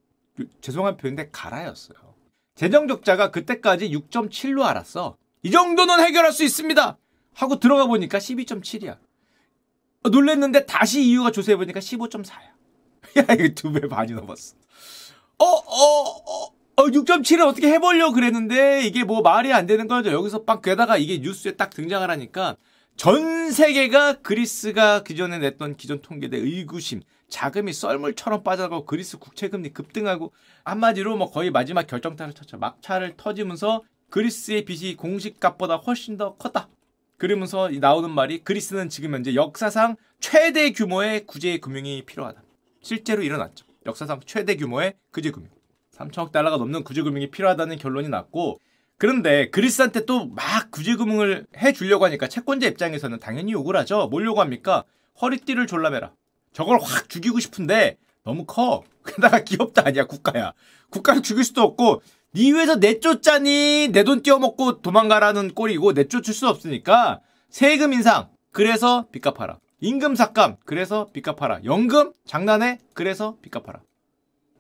죄송한 0.61 0.97
표현인데 0.97 1.31
가라였어요. 1.31 2.15
재정 2.55 2.89
적자가 2.89 3.31
그때까지 3.31 3.91
6.7로 3.91 4.63
알았어. 4.63 5.17
이 5.43 5.51
정도는 5.51 6.01
해결할 6.01 6.33
수 6.33 6.45
있습니다. 6.45 6.97
하고 7.35 7.59
들어가 7.59 7.87
보니까 7.87 8.19
12.7이야. 8.19 8.99
어, 10.05 10.09
놀랬는데 10.09 10.67
다시 10.67 11.03
이유가 11.03 11.31
조사해 11.31 11.57
보니까 11.57 11.81
15.4야. 11.81 12.41
야 13.19 13.35
이거 13.35 13.49
두배 13.55 13.89
반이 13.89 14.13
넘었어. 14.13 14.57
어, 15.39 15.45
어, 15.45 16.23
어, 16.27 16.47
어 16.77 16.85
6.7을 16.87 17.47
어떻게 17.47 17.69
해보려고 17.69 18.13
그랬는데 18.13 18.85
이게 18.87 19.05
뭐 19.05 19.21
말이 19.21 19.53
안 19.53 19.67
되는 19.67 19.89
거죠. 19.89 20.13
여기서 20.13 20.45
빡 20.45 20.63
게다가 20.63 20.97
이게 20.97 21.19
뉴스에 21.19 21.53
딱 21.53 21.71
등장을 21.71 22.09
하니까 22.09 22.57
전 22.97 23.51
세계가 23.51 24.21
그리스가 24.23 25.03
기존에 25.03 25.39
냈던 25.39 25.77
기존 25.77 26.01
통계대 26.01 26.37
의구심, 26.37 27.03
자금이 27.29 27.73
썰물처럼 27.73 28.45
빠져가고 28.45 28.87
그리스 28.87 29.19
국채금리 29.19 29.71
급등하고 29.71 30.33
한마디로 30.65 31.17
뭐 31.17 31.31
거의 31.31 31.51
마지막 31.51 31.87
결정타를 31.87 32.35
쳤죠. 32.35 32.59
막차를 32.59 33.15
터지면서 33.17 33.83
그리스의 34.11 34.65
빚이 34.65 34.95
공시값보다 34.97 35.77
훨씬 35.77 36.17
더 36.17 36.37
컸다. 36.37 36.69
그러면서 37.17 37.69
나오는 37.69 38.09
말이 38.11 38.45
그리스는 38.45 38.89
지금 38.89 39.15
현재 39.15 39.35
역사상 39.35 39.97
최대 40.21 40.71
규모의 40.71 41.27
구제 41.27 41.59
금융이 41.59 42.05
필요하다. 42.07 42.43
실제로 42.81 43.23
일어났죠. 43.23 43.67
역사상 43.87 44.21
최대 44.25 44.55
규모의 44.55 44.95
구제 45.11 45.33
금융. 45.33 45.51
3천억 45.97 46.31
달러가 46.31 46.57
넘는 46.59 46.85
구제 46.85 47.03
금융이 47.03 47.31
필요하다는 47.31 47.79
결론이 47.79 48.09
났고 48.09 48.61
그런데 48.99 49.51
그리스한테 49.51 50.05
또 50.07 50.27
막 50.27 50.71
구제 50.71 50.95
금융을 50.97 51.47
해 51.59 51.73
주려고 51.73 52.05
하니까 52.07 52.29
채권자 52.29 52.67
입장에서는 52.69 53.19
당연히 53.21 53.53
욕을 53.53 53.77
하죠. 53.77 54.09
뭘 54.11 54.25
요구합니까? 54.25 54.85
허리띠를 55.21 55.67
졸라매라. 55.67 56.13
저걸 56.53 56.79
확 56.83 57.09
죽이고 57.09 57.41
싶은데 57.41 57.99
너무 58.25 58.45
커. 58.47 58.83
게다가 59.07 59.41
기업도 59.45 59.83
아니야 59.85 60.07
국가야. 60.07 60.53
국가를 60.91 61.23
죽일 61.23 61.45
수도 61.45 61.63
없고 61.63 62.03
네 62.33 62.53
위에서 62.53 62.77
내쫓자니 62.77 63.89
내 63.93 64.03
돈 64.05 64.23
띄어먹고 64.23 64.81
도망가라는 64.81 65.55
꼴이고 65.55 65.93
내쫓을 65.93 66.33
수 66.35 66.49
없으니까 66.49 67.21
세금 67.51 67.93
인상 67.93 68.29
그래서 68.51 69.07
빚 69.13 69.21
갚아라. 69.21 69.59
임금 69.81 70.15
삭감 70.15 70.57
그래서 70.65 71.09
빚 71.13 71.23
갚아라. 71.23 71.61
연금 71.65 72.13
장난해 72.27 72.79
그래서 72.95 73.37
빚 73.43 73.51
갚아라. 73.51 73.81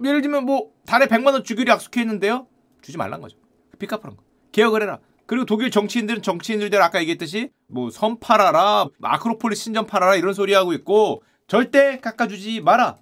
예를 0.04 0.20
들면 0.22 0.44
뭐 0.44 0.70
달에 0.86 1.06
100만 1.06 1.32
원 1.32 1.44
주기로 1.44 1.70
약속했는데요. 1.72 2.46
주지 2.82 2.98
말란 2.98 3.20
거죠. 3.20 3.38
빚 3.78 3.86
갚으란 3.88 4.16
거. 4.16 4.22
개혁을 4.52 4.82
해라. 4.82 4.98
그리고 5.26 5.46
독일 5.46 5.70
정치인들은 5.70 6.22
정치인들대로 6.22 6.82
아까 6.84 7.00
얘기했듯이 7.00 7.50
뭐 7.66 7.90
섬 7.90 8.18
팔아라, 8.20 8.86
아크로폴리스 8.98 9.64
신전 9.64 9.86
팔아라 9.86 10.16
이런 10.16 10.34
소리 10.34 10.52
하고 10.52 10.72
있고 10.74 11.22
절대 11.46 11.98
깎아주지 11.98 12.60
마라. 12.60 12.98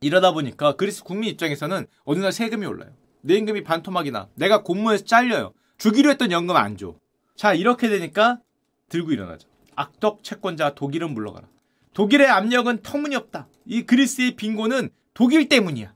이러다 0.00 0.32
보니까 0.32 0.74
그리스 0.76 1.02
국민 1.04 1.30
입장에서는 1.30 1.86
어느 2.04 2.18
날 2.18 2.32
세금이 2.32 2.66
올라요. 2.66 2.90
내 3.22 3.34
임금이 3.36 3.62
반토막이나 3.64 4.28
내가 4.34 4.62
공무에서 4.62 5.04
잘려요. 5.04 5.54
주기로 5.78 6.10
했던 6.10 6.30
연금 6.30 6.56
안 6.56 6.76
줘. 6.76 6.96
자 7.36 7.54
이렇게 7.54 7.88
되니까 7.88 8.40
들고 8.88 9.12
일어나죠. 9.12 9.48
악덕 9.76 10.22
채권자 10.22 10.74
독일은 10.74 11.14
물러가라. 11.14 11.48
독일의 11.94 12.28
압력은 12.28 12.82
터무니없다. 12.82 13.48
이 13.66 13.82
그리스의 13.84 14.36
빈곤은 14.36 14.90
독일 15.14 15.48
때문이야. 15.48 15.94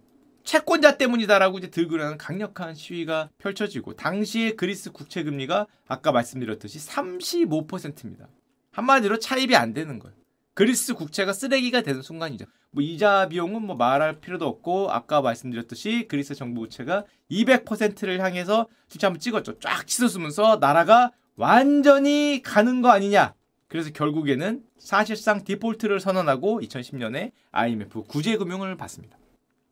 채권자 0.48 0.96
때문이다라고 0.96 1.58
이제 1.58 1.68
들고 1.68 1.96
일어나는 1.96 2.16
강력한 2.16 2.74
시위가 2.74 3.28
펼쳐지고 3.36 3.92
당시의 3.96 4.56
그리스 4.56 4.90
국채 4.90 5.22
금리가 5.22 5.66
아까 5.86 6.10
말씀드렸듯이 6.10 6.78
35%입니다. 6.88 8.28
한마디로 8.72 9.18
차입이 9.18 9.54
안 9.56 9.74
되는 9.74 9.98
거예요. 9.98 10.16
그리스 10.54 10.94
국채가 10.94 11.34
쓰레기가 11.34 11.82
되는 11.82 12.00
순간이죠. 12.00 12.46
뭐 12.70 12.82
이자 12.82 13.28
비용은 13.28 13.60
뭐 13.60 13.76
말할 13.76 14.20
필요도 14.20 14.46
없고 14.46 14.90
아까 14.90 15.20
말씀드렸듯이 15.20 16.06
그리스 16.08 16.34
정부 16.34 16.62
부채가 16.62 17.04
200%를 17.30 18.22
향해서 18.22 18.68
진짜 18.88 19.08
한번 19.08 19.20
찍었죠. 19.20 19.58
쫙 19.58 19.86
치솟으면서 19.86 20.56
나라가 20.62 21.12
완전히 21.36 22.40
가는 22.42 22.80
거 22.80 22.88
아니냐. 22.88 23.34
그래서 23.66 23.90
결국에는 23.90 24.62
사실상 24.78 25.44
디폴트를 25.44 26.00
선언하고 26.00 26.62
2010년에 26.62 27.32
IMF 27.50 28.04
구제금융을 28.04 28.78
받습니다. 28.78 29.17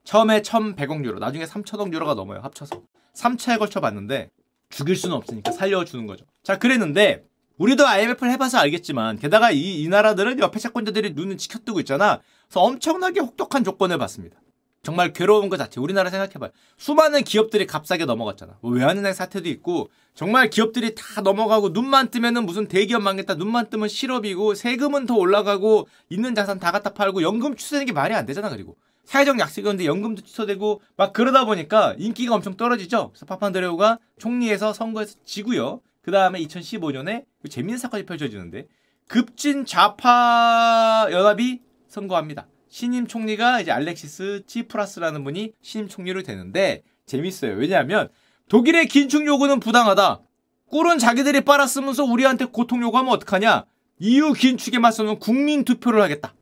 처음에 0.06 0.40
1,100억 0.40 1.04
유로, 1.04 1.18
나중에 1.18 1.44
3,000억 1.44 1.92
유로가 1.92 2.14
넘어요. 2.14 2.40
합쳐서. 2.40 2.80
3차에 3.14 3.58
걸쳐 3.58 3.80
봤는데 3.80 4.30
죽일 4.70 4.94
수는 4.94 5.16
없으니까 5.16 5.50
살려주는 5.52 6.06
거죠. 6.06 6.24
자, 6.42 6.58
그랬는데 6.58 7.24
우리도 7.58 7.86
IMF를 7.86 8.32
해봐서 8.32 8.58
알겠지만 8.58 9.18
게다가 9.18 9.50
이, 9.50 9.82
이 9.82 9.88
나라들은 9.88 10.38
옆에 10.38 10.58
채권자들이 10.60 11.14
눈을 11.14 11.36
지켜뜨고 11.38 11.80
있잖아. 11.80 12.20
그래서 12.46 12.60
엄청나게 12.60 13.20
혹독한 13.20 13.64
조건을 13.64 13.98
받습니다. 13.98 14.36
정말 14.82 15.12
괴로운 15.12 15.48
것 15.48 15.56
자체. 15.56 15.80
우리나라 15.80 16.10
생각해봐요. 16.10 16.50
수많은 16.76 17.24
기업들이 17.24 17.66
값싸게 17.66 18.04
넘어갔잖아. 18.04 18.58
뭐 18.60 18.70
외환은행 18.70 19.12
사태도 19.12 19.48
있고 19.48 19.90
정말 20.14 20.48
기업들이 20.50 20.94
다 20.94 21.22
넘어가고 21.22 21.70
눈만 21.70 22.12
뜨면은 22.12 22.46
무슨 22.46 22.68
대기업 22.68 23.02
망했다. 23.02 23.34
눈만 23.34 23.70
뜨면 23.70 23.88
실업이고 23.88 24.54
세금은 24.54 25.06
더 25.06 25.16
올라가고 25.16 25.88
있는 26.10 26.36
자산 26.36 26.60
다 26.60 26.70
갖다 26.70 26.90
팔고 26.90 27.22
연금 27.22 27.56
취소되는 27.56 27.86
게 27.86 27.92
말이 27.92 28.14
안 28.14 28.26
되잖아. 28.26 28.48
그리고 28.48 28.76
사회적 29.06 29.38
약속이었는데 29.38 29.86
연금도 29.86 30.22
취소되고 30.22 30.82
막 30.96 31.12
그러다 31.12 31.44
보니까 31.44 31.94
인기가 31.96 32.34
엄청 32.34 32.56
떨어지죠. 32.56 33.10
그래서 33.10 33.24
파판드레오가 33.24 33.98
총리에서 34.18 34.72
선거에서 34.72 35.16
지고요. 35.24 35.80
그 36.02 36.10
다음에 36.10 36.40
2015년에 36.42 37.24
그 37.40 37.48
재밌는 37.48 37.78
사건이 37.78 38.04
펼쳐지는데 38.04 38.66
급진 39.08 39.64
좌파 39.64 41.08
연합이 41.10 41.60
선거합니다. 41.88 42.48
신임 42.68 43.06
총리가 43.06 43.60
이제 43.60 43.70
알렉시스 43.70 44.42
치프라스라는 44.46 45.24
분이 45.24 45.52
신임 45.62 45.88
총리로 45.88 46.22
되는데 46.22 46.82
재밌어요. 47.06 47.54
왜냐하면 47.54 48.08
독일의 48.48 48.88
긴축 48.88 49.24
요구는 49.26 49.60
부당하다. 49.60 50.20
꿀은 50.68 50.98
자기들이 50.98 51.42
빨았으면서 51.42 52.04
우리한테 52.04 52.46
고통 52.46 52.82
요구하면 52.82 53.12
어떡하냐? 53.12 53.64
EU 54.00 54.32
긴축에 54.32 54.78
맞서는 54.78 55.20
국민 55.20 55.64
투표를 55.64 56.02
하겠다. 56.02 56.34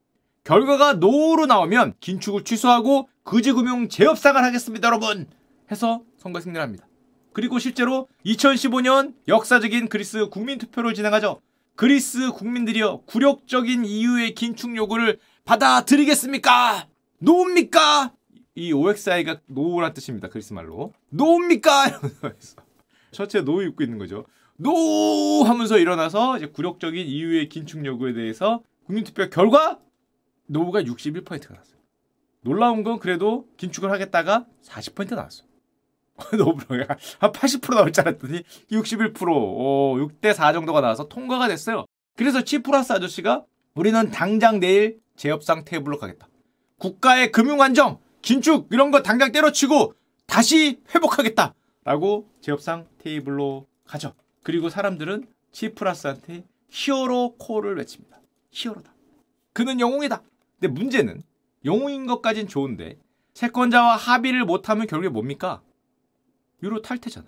결과가 0.44 0.94
노로 0.94 1.46
나오면 1.46 1.94
긴축을 2.00 2.44
취소하고 2.44 3.08
그지금융 3.24 3.88
재협상을 3.88 4.42
하겠습니다, 4.42 4.86
여러분. 4.88 5.26
해서 5.70 6.02
선거 6.18 6.40
승리를 6.40 6.60
합니다. 6.60 6.86
그리고 7.32 7.58
실제로 7.58 8.06
2015년 8.26 9.14
역사적인 9.26 9.88
그리스 9.88 10.28
국민 10.28 10.58
투표를 10.58 10.92
진행하죠. 10.92 11.40
그리스 11.74 12.30
국민들이여 12.30 13.02
굴욕적인 13.06 13.84
EU의 13.86 14.34
긴축 14.34 14.76
요구를 14.76 15.18
받아들이겠습니까? 15.46 16.88
no입니까? 17.18 18.12
이 18.54 18.72
OXI가 18.72 19.40
no란 19.46 19.94
뜻입니다. 19.94 20.28
그리스 20.28 20.52
말로. 20.52 20.92
no입니까? 21.08 21.86
이러면서 22.22 22.56
셔츠에 23.12 23.40
no 23.40 23.62
입고 23.62 23.82
있는 23.82 23.98
거죠. 23.98 24.26
no 24.56 25.42
하면서 25.42 25.78
일어나서 25.78 26.36
이제 26.36 26.46
굴욕적인 26.46 27.06
EU의 27.06 27.48
긴축 27.48 27.84
요구에 27.84 28.12
대해서 28.12 28.62
국민투표 28.86 29.28
결과 29.30 29.80
no가 30.46 30.82
61%가 30.82 31.54
나왔어요. 31.54 31.78
놀라운 32.42 32.82
건 32.82 32.98
그래도 32.98 33.46
긴축을 33.56 33.90
하겠다가 33.90 34.46
40% 34.62 35.14
나왔어요. 35.14 35.46
no 36.38 36.58
한 36.58 37.16
80% 37.16 37.74
나올 37.74 37.92
줄 37.92 38.06
알았더니 38.06 38.42
61% 38.70 39.22
어, 39.26 39.94
6대 39.96 40.32
4 40.32 40.52
정도가 40.52 40.80
나와서 40.80 41.08
통과가 41.08 41.48
됐어요. 41.48 41.86
그래서 42.16 42.42
치프라스 42.42 42.92
아저씨가 42.92 43.44
우리는 43.74 44.10
당장 44.10 44.60
내일 44.60 45.00
재협상 45.16 45.64
테이블로 45.64 45.98
가겠다. 45.98 46.28
국가의 46.78 47.32
금융 47.32 47.60
안정, 47.62 47.98
긴축 48.22 48.68
이런 48.70 48.90
거 48.90 49.02
당장 49.02 49.32
때려치고 49.32 49.94
다시 50.26 50.80
회복하겠다. 50.94 51.54
라고 51.84 52.28
재협상 52.40 52.86
테이블로 52.98 53.66
가죠. 53.84 54.14
그리고 54.42 54.68
사람들은 54.68 55.26
치프라스한테 55.52 56.44
히어로 56.68 57.36
콜을 57.38 57.76
외칩니다. 57.76 58.20
히어로다. 58.50 58.92
그는 59.52 59.80
영웅이다. 59.80 60.22
근데 60.64 60.68
문제는 60.68 61.22
영웅인 61.66 62.06
것까진 62.06 62.48
좋은데 62.48 62.98
채권자와 63.34 63.96
합의를 63.96 64.46
못하면 64.46 64.86
결국에 64.86 65.10
뭡니까? 65.10 65.60
유로 66.62 66.80
탈퇴잖아. 66.80 67.26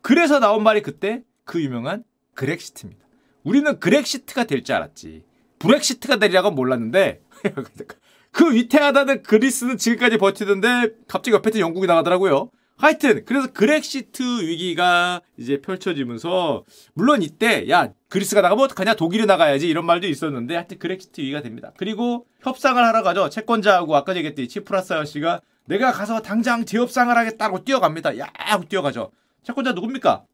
그래서 0.00 0.38
나온 0.38 0.62
말이 0.62 0.80
그때 0.80 1.22
그 1.44 1.62
유명한 1.62 2.04
그렉시트입니다. 2.34 3.06
우리는 3.42 3.78
그렉시트가 3.78 4.44
될 4.44 4.64
줄 4.64 4.76
알았지. 4.76 5.24
브렉시트가 5.58 6.16
되리라고 6.16 6.50
몰랐는데 6.52 7.20
그 8.32 8.54
위태하다는 8.54 9.24
그리스는 9.24 9.76
지금까지 9.76 10.16
버티던데 10.16 10.94
갑자기 11.06 11.34
옆에 11.34 11.50
영국이 11.58 11.86
나가더라고요. 11.86 12.50
하여튼 12.78 13.24
그래서 13.24 13.52
그렉시트 13.52 14.22
위기가 14.42 15.20
이제 15.36 15.60
펼쳐지면서 15.60 16.64
물론 16.94 17.22
이때 17.22 17.68
야 17.68 17.92
그리스가 18.08 18.40
나가면 18.40 18.64
어떡하냐 18.66 18.94
독일이 18.94 19.26
나가야지 19.26 19.68
이런 19.68 19.84
말도 19.84 20.06
있었는데 20.06 20.54
하여튼 20.54 20.78
그렉시트 20.78 21.20
위기가 21.20 21.42
됩니다. 21.42 21.72
그리고 21.76 22.26
협상을 22.40 22.82
하러 22.82 23.02
가죠. 23.02 23.28
채권자하고 23.28 23.96
아까 23.96 24.16
얘기했듯이 24.16 24.48
치프라스 24.48 24.92
아저씨가 24.92 25.40
내가 25.66 25.92
가서 25.92 26.22
당장 26.22 26.64
재협상을 26.64 27.14
하겠다고 27.14 27.64
뛰어갑니다. 27.64 28.18
야 28.18 28.30
하고 28.34 28.64
뛰어가죠. 28.64 29.10
채권자 29.42 29.72
누굽니까? 29.72 30.24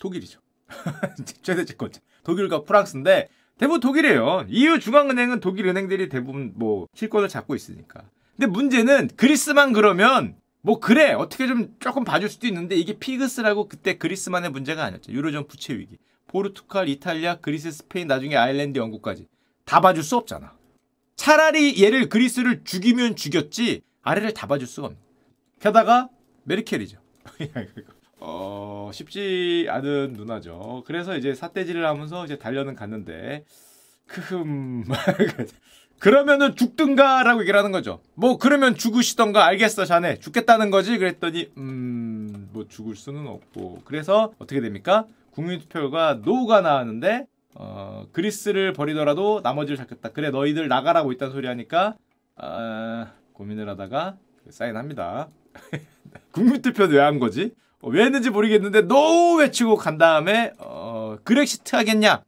독일이죠. 0.00 0.40
최대 1.42 1.64
채권자. 1.64 2.00
독일과 2.24 2.64
프랑스인데 2.64 3.28
대부분 3.56 3.80
독일이에요. 3.80 4.46
EU 4.48 4.80
중앙은행은 4.80 5.38
독일 5.38 5.66
은행들이 5.68 6.08
대부분 6.08 6.52
뭐 6.56 6.88
실권을 6.94 7.28
잡고 7.28 7.54
있으니까. 7.54 8.02
근데 8.36 8.46
문제는 8.46 9.10
그리스만 9.16 9.72
그러면 9.72 10.34
뭐 10.62 10.78
그래 10.78 11.12
어떻게 11.12 11.46
좀 11.46 11.74
조금 11.80 12.04
봐줄 12.04 12.28
수도 12.28 12.46
있는데 12.46 12.76
이게 12.76 12.94
피그스라고 12.98 13.68
그때 13.68 13.98
그리스만의 13.98 14.50
문제가 14.50 14.84
아니었죠. 14.84 15.12
유로존 15.12 15.48
부채 15.48 15.74
위기. 15.74 15.98
포르투갈, 16.28 16.88
이탈리아, 16.88 17.36
그리스, 17.40 17.70
스페인, 17.70 18.06
나중에 18.06 18.36
아일랜드, 18.36 18.78
영국까지 18.78 19.26
다 19.66 19.80
봐줄 19.80 20.02
수 20.02 20.16
없잖아. 20.16 20.56
차라리 21.16 21.82
얘를 21.82 22.08
그리스를 22.08 22.64
죽이면 22.64 23.16
죽였지 23.16 23.82
아래를 24.02 24.32
다 24.32 24.46
봐줄 24.46 24.66
수가 24.66 24.86
없는. 24.86 25.00
게다가 25.60 26.08
메르켈이죠. 26.44 26.98
어, 28.18 28.90
쉽지 28.92 29.66
않은 29.68 30.14
누나죠. 30.14 30.84
그래서 30.86 31.16
이제 31.16 31.34
사태질을 31.34 31.84
하면서 31.84 32.24
이제 32.24 32.38
달려는 32.38 32.74
갔는데, 32.74 33.44
크흠. 34.06 34.84
그러면은 36.02 36.56
죽든가 36.56 37.22
라고 37.22 37.42
얘기를 37.42 37.56
하는 37.56 37.70
거죠. 37.70 38.00
뭐, 38.14 38.36
그러면 38.36 38.74
죽으시던가, 38.74 39.46
알겠어, 39.46 39.84
자네. 39.84 40.18
죽겠다는 40.18 40.72
거지? 40.72 40.98
그랬더니, 40.98 41.52
음, 41.58 42.48
뭐, 42.52 42.66
죽을 42.66 42.96
수는 42.96 43.28
없고. 43.28 43.82
그래서 43.84 44.32
어떻게 44.40 44.60
됩니까? 44.60 45.06
국민투표가 45.30 46.14
노가 46.24 46.60
나왔는데, 46.60 47.26
어, 47.54 48.06
그리스를 48.10 48.72
버리더라도 48.72 49.42
나머지를 49.44 49.76
잡겠다. 49.76 50.08
그래, 50.08 50.30
너희들 50.30 50.66
나가라고 50.66 51.12
있다는 51.12 51.32
소리 51.32 51.46
하니까, 51.46 51.94
어, 52.34 53.06
고민을 53.34 53.68
하다가 53.68 54.16
사인합니다. 54.50 55.28
국민투표는 56.32 56.96
왜 56.96 57.00
한 57.00 57.20
거지? 57.20 57.54
어, 57.80 57.90
왜 57.90 58.04
했는지 58.04 58.30
모르겠는데 58.30 58.82
no 58.88 59.36
외치고 59.36 59.76
간 59.76 59.98
다음에 59.98 60.52
어, 60.58 61.16
그렉시트 61.22 61.76
하겠냐? 61.76 62.24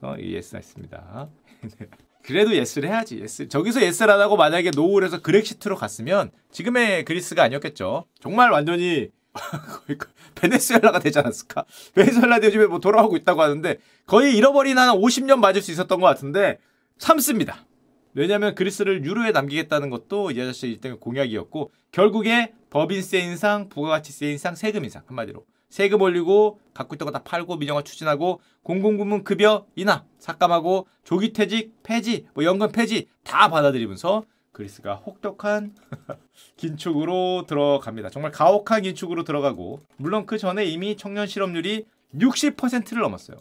그래서 0.00 0.22
예스 0.22 0.56
했습니다. 0.56 1.28
그래도 2.22 2.54
예스를 2.54 2.88
해야지. 2.88 3.18
예스. 3.20 3.48
저기서 3.48 3.82
예스를 3.82 4.12
하다고 4.14 4.36
만약에 4.36 4.70
노를 4.70 5.06
해서 5.06 5.20
그렉시트로 5.20 5.76
갔으면 5.76 6.30
지금의 6.50 7.04
그리스가 7.04 7.42
아니었겠죠. 7.42 8.04
정말 8.20 8.50
완전히 8.50 9.10
베네수엘라가 10.36 10.98
되지 11.00 11.18
않았을까? 11.18 11.64
베네수엘라 11.94 12.38
요즘에 12.42 12.66
뭐 12.66 12.78
돌아오고 12.78 13.16
있다고 13.16 13.42
하는데 13.42 13.78
거의 14.06 14.36
잃어버린 14.36 14.78
한 14.78 14.90
50년 14.96 15.38
맞을 15.38 15.62
수 15.62 15.72
있었던 15.72 16.00
것 16.00 16.06
같은데 16.06 16.58
참습니다. 16.98 17.66
왜냐하면 18.14 18.54
그리스를 18.54 19.04
유로에 19.04 19.30
남기겠다는 19.32 19.90
것도 19.90 20.32
이 20.32 20.40
아저씨 20.40 20.68
일등의 20.68 21.00
공약이었고 21.00 21.72
결국에 21.92 22.52
법인세 22.70 23.18
인상, 23.18 23.68
부가가치세 23.68 24.30
인상, 24.30 24.54
세금 24.54 24.84
인상 24.84 25.02
한마디로 25.06 25.44
세금 25.72 26.02
올리고 26.02 26.60
갖고 26.74 26.94
있던 26.94 27.06
거 27.06 27.12
다 27.12 27.22
팔고 27.22 27.56
민영화 27.56 27.80
추진하고 27.82 28.42
공공부문 28.62 29.24
급여 29.24 29.66
인하 29.74 30.04
삭감하고 30.18 30.86
조기퇴직 31.02 31.82
폐지 31.82 32.26
뭐 32.34 32.44
연금 32.44 32.70
폐지 32.72 33.08
다 33.24 33.48
받아들이면서 33.48 34.22
그리스가 34.52 34.96
혹독한 34.96 35.74
긴축으로 36.58 37.46
들어갑니다. 37.48 38.10
정말 38.10 38.32
가혹한 38.32 38.82
긴축으로 38.82 39.24
들어가고 39.24 39.80
물론 39.96 40.26
그 40.26 40.36
전에 40.36 40.66
이미 40.66 40.94
청년 40.94 41.26
실업률이 41.26 41.86
60%를 42.14 43.00
넘었어요. 43.00 43.38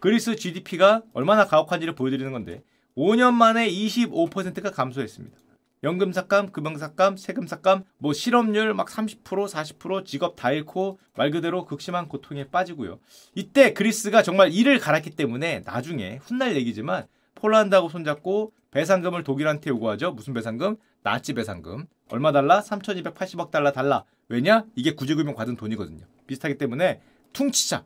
그리스 0.00 0.36
GDP가 0.36 1.02
얼마나 1.12 1.44
가혹한지를 1.46 1.94
보여드리는 1.94 2.32
건데 2.32 2.62
5년 2.96 3.34
만에 3.34 3.68
25%가 3.68 4.70
감소했습니다. 4.70 5.36
연금 5.84 6.12
삭감, 6.12 6.50
금융 6.50 6.76
삭감, 6.76 7.16
세금 7.16 7.46
삭감, 7.46 7.84
뭐 7.98 8.12
실업률 8.12 8.74
막 8.74 8.88
30%, 8.88 9.22
40% 9.22 10.04
직업 10.04 10.34
다 10.36 10.50
잃고 10.50 10.98
말 11.14 11.30
그대로 11.30 11.64
극심한 11.64 12.08
고통에 12.08 12.44
빠지고요. 12.44 12.98
이때 13.34 13.72
그리스가 13.72 14.22
정말 14.22 14.52
이를 14.52 14.78
갈았기 14.78 15.10
때문에 15.10 15.62
나중에 15.64 16.18
훗날 16.22 16.56
얘기지만 16.56 17.06
폴란드하고 17.36 17.88
손잡고 17.88 18.52
배상금을 18.72 19.22
독일한테 19.22 19.70
요구하죠. 19.70 20.12
무슨 20.12 20.34
배상금? 20.34 20.76
나치 21.02 21.32
배상금. 21.32 21.86
얼마 22.10 22.32
달라? 22.32 22.60
3,280억 22.60 23.50
달러 23.50 23.72
달라. 23.72 24.04
왜냐? 24.28 24.64
이게 24.74 24.94
구제금융 24.94 25.34
받은 25.34 25.56
돈이거든요. 25.56 26.04
비슷하기 26.26 26.58
때문에 26.58 27.00
퉁치자. 27.32 27.84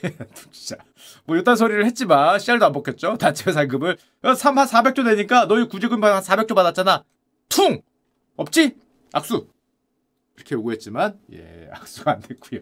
진짜 0.50 0.82
뭐 1.24 1.36
이딴 1.36 1.56
소리를 1.56 1.84
했지만 1.84 2.38
씨알도 2.38 2.66
안 2.66 2.72
먹겠죠 2.72 3.16
단체 3.16 3.44
배상금을 3.44 3.96
3, 4.36 4.58
한 4.58 4.66
400조 4.66 5.04
되니까 5.04 5.46
너희 5.46 5.68
구제금 5.68 6.02
한 6.02 6.22
400조 6.22 6.54
받았잖아 6.54 7.04
퉁! 7.54 7.80
없지? 8.36 8.74
악수! 9.12 9.46
이렇게 10.36 10.56
요구했지만 10.56 11.20
예 11.32 11.68
악수가 11.72 12.10
안 12.10 12.20
됐고요. 12.20 12.60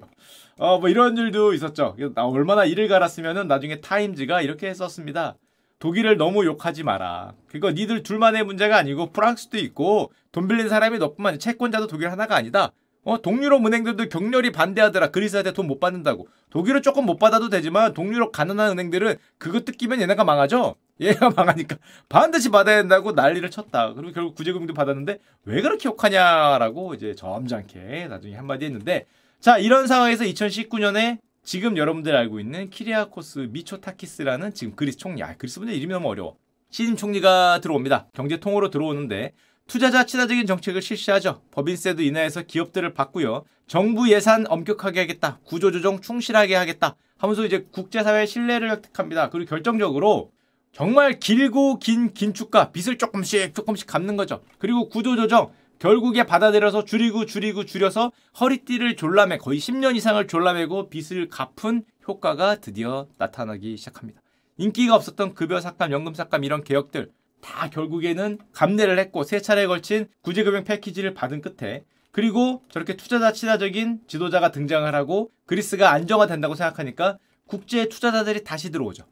어 0.59 0.79
뭐 0.79 0.91
이런 0.91 1.17
일도 1.17 1.55
있었죠. 1.55 1.97
나 2.15 2.27
얼마나 2.27 2.67
일을 2.67 2.89
갈았으면은 2.89 3.49
나중에 3.49 3.81
타임즈가 3.81 4.43
이렇게 4.43 4.69
했었습니다. 4.69 5.37
독일을 5.79 6.19
너무 6.19 6.45
욕하지 6.45 6.83
마라. 6.85 7.33
그거 7.49 7.73
니들 7.73 8.03
둘만의 8.03 8.45
문제가 8.45 8.77
아니고 8.77 9.13
프랑스도 9.13 9.57
있고 9.59 10.13
돈 10.31 10.47
빌린 10.47 10.69
사람이 10.69 10.99
너뿐만 10.99 11.39
채권자도 11.39 11.87
독일 11.87 12.11
하나가 12.11 12.37
아니다. 12.37 12.73
어, 13.05 13.21
동유럽 13.21 13.67
은행들도 13.67 14.09
격렬히 14.09 14.53
반대하더라. 14.53 15.11
그리스한테 15.11 15.53
돈 15.53 15.67
못 15.67 15.81
받는다고. 15.81 16.29
독일은 16.51 16.83
조금 16.83 17.07
못 17.07 17.19
받아도 17.19 17.49
되지만 17.49 17.95
동유럽 17.95 18.31
가난한 18.33 18.73
은행들은 18.73 19.17
그거 19.39 19.61
뜯기면 19.61 20.01
얘네가 20.03 20.25
망하죠. 20.25 20.77
얘가 21.01 21.31
망하니까 21.31 21.77
반드시 22.09 22.51
받아야 22.51 22.77
된다고 22.77 23.13
난리를 23.13 23.51
쳤다. 23.51 23.95
그리고 23.95 24.13
결국 24.13 24.35
구제금도 24.37 24.75
받았는데 24.75 25.19
왜 25.47 25.63
그렇게 25.63 25.89
욕하냐라고 25.89 26.95
이제 26.95 27.15
점잖게 27.15 28.07
나중에 28.09 28.37
한마디 28.37 28.67
했는데 28.67 29.07
자 29.41 29.59
이런 29.59 29.87
상황에서 29.89 30.25
2019년에 30.25 31.19
지금 31.43 31.77
여러분들 31.77 32.15
알고 32.15 32.39
있는 32.39 32.71
키리아코스 32.71 33.49
미초타키스라는 33.51 34.55
지금 34.55 34.77
그리스 34.77 34.97
총리, 34.99 35.23
아, 35.25 35.35
그리스 35.37 35.59
분들 35.59 35.75
이름이 35.75 35.93
너무 35.93 36.09
어려워. 36.09 36.37
신임 36.71 36.95
총리가 36.97 37.61
들어옵니다. 37.61 38.09
경제 38.15 38.39
통으로 38.39 38.71
들어오는데 38.71 39.33
투자자 39.73 40.05
친화적인 40.05 40.47
정책을 40.47 40.83
실시하죠. 40.83 41.41
법인세도 41.51 42.03
인하해서 42.03 42.43
기업들을 42.43 42.93
받고요. 42.93 43.47
정부 43.67 44.13
예산 44.13 44.45
엄격하게 44.47 45.01
하겠다. 45.01 45.39
구조조정 45.45 46.03
충실하게 46.03 46.57
하겠다. 46.57 46.95
하면서 47.17 47.43
이제 47.47 47.67
국제사회 47.73 48.27
신뢰를 48.27 48.71
획득합니다. 48.71 49.31
그리고 49.31 49.49
결정적으로 49.49 50.31
정말 50.73 51.19
길고 51.19 51.79
긴 51.79 52.13
긴축과 52.13 52.73
빚을 52.73 52.99
조금씩 52.99 53.55
조금씩 53.55 53.87
갚는 53.87 54.17
거죠. 54.19 54.43
그리고 54.59 54.91
구조조정 54.91 55.53
결국에 55.79 56.25
받아들여서 56.25 56.85
줄이고 56.85 57.25
줄이고 57.25 57.65
줄여서 57.65 58.13
허리띠를 58.41 58.97
졸라매 58.97 59.39
거의 59.39 59.59
10년 59.59 59.97
이상을 59.97 60.27
졸라매고 60.27 60.91
빚을 60.91 61.31
갚은 61.31 61.85
효과가 62.07 62.57
드디어 62.57 63.07
나타나기 63.17 63.79
시작합니다. 63.79 64.21
인기가 64.59 64.97
없었던 64.97 65.33
급여 65.33 65.63
삭감, 65.63 65.93
연금 65.93 66.13
삭감 66.13 66.45
이런 66.45 66.63
개혁들 66.63 67.11
다 67.43 67.69
결국에는 67.69 68.39
감내를 68.53 68.99
했고 68.99 69.25
세 69.25 69.41
차례에 69.41 69.67
걸친 69.67 70.09
구제금융 70.23 70.65
패키지를 70.65 71.13
받은 71.13 71.43
끝에 71.43 71.85
그리고 72.13 72.63
저렇게 72.71 72.97
투자자 72.97 73.33
친화적인 73.33 74.01
지도자가 74.07 74.51
등장을 74.53 74.95
하고 74.95 75.31
그리스가 75.47 75.91
안정화된다고 75.91 76.55
생각하니까 76.55 77.19
국제 77.47 77.89
투자자들이 77.89 78.45
다시 78.45 78.71
들어오죠. 78.71 79.05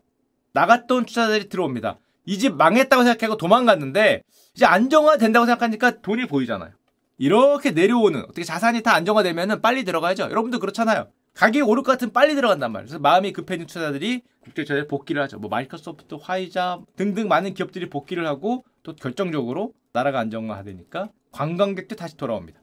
나갔던 0.52 1.04
투자자들이 1.06 1.48
들어옵니다. 1.48 1.98
이 2.26 2.38
집 2.38 2.54
망했다고 2.54 3.02
생각하고 3.02 3.36
도망갔는데 3.36 4.22
이제 4.54 4.64
안정화된다고 4.66 5.46
생각하니까 5.46 6.00
돈이 6.00 6.26
보이잖아요. 6.26 6.70
이렇게 7.18 7.72
내려오는 7.72 8.20
어떻게 8.22 8.44
자산이 8.44 8.82
다 8.82 8.94
안정화되면은 8.94 9.60
빨리 9.60 9.84
들어가야죠. 9.84 10.24
여러분도 10.24 10.58
그렇잖아요. 10.58 11.08
가격이 11.34 11.62
오를 11.62 11.82
것 11.82 11.92
같으면 11.92 12.12
빨리 12.12 12.34
들어간단 12.34 12.72
말이에요. 12.72 12.86
그래서 12.86 12.98
마음이 12.98 13.32
급해진 13.32 13.66
투자자들이 13.66 14.22
국제자에 14.40 14.86
복귀를 14.86 15.22
하죠. 15.22 15.38
뭐 15.38 15.48
마이크로소프트, 15.48 16.16
화이자 16.20 16.80
등등 16.96 17.28
많은 17.28 17.54
기업들이 17.54 17.88
복귀를 17.88 18.26
하고 18.26 18.64
또 18.82 18.94
결정적으로 18.94 19.72
나라가 19.92 20.20
안정화되니까 20.20 21.10
관광객도 21.32 21.96
다시 21.96 22.16
돌아옵니다. 22.16 22.60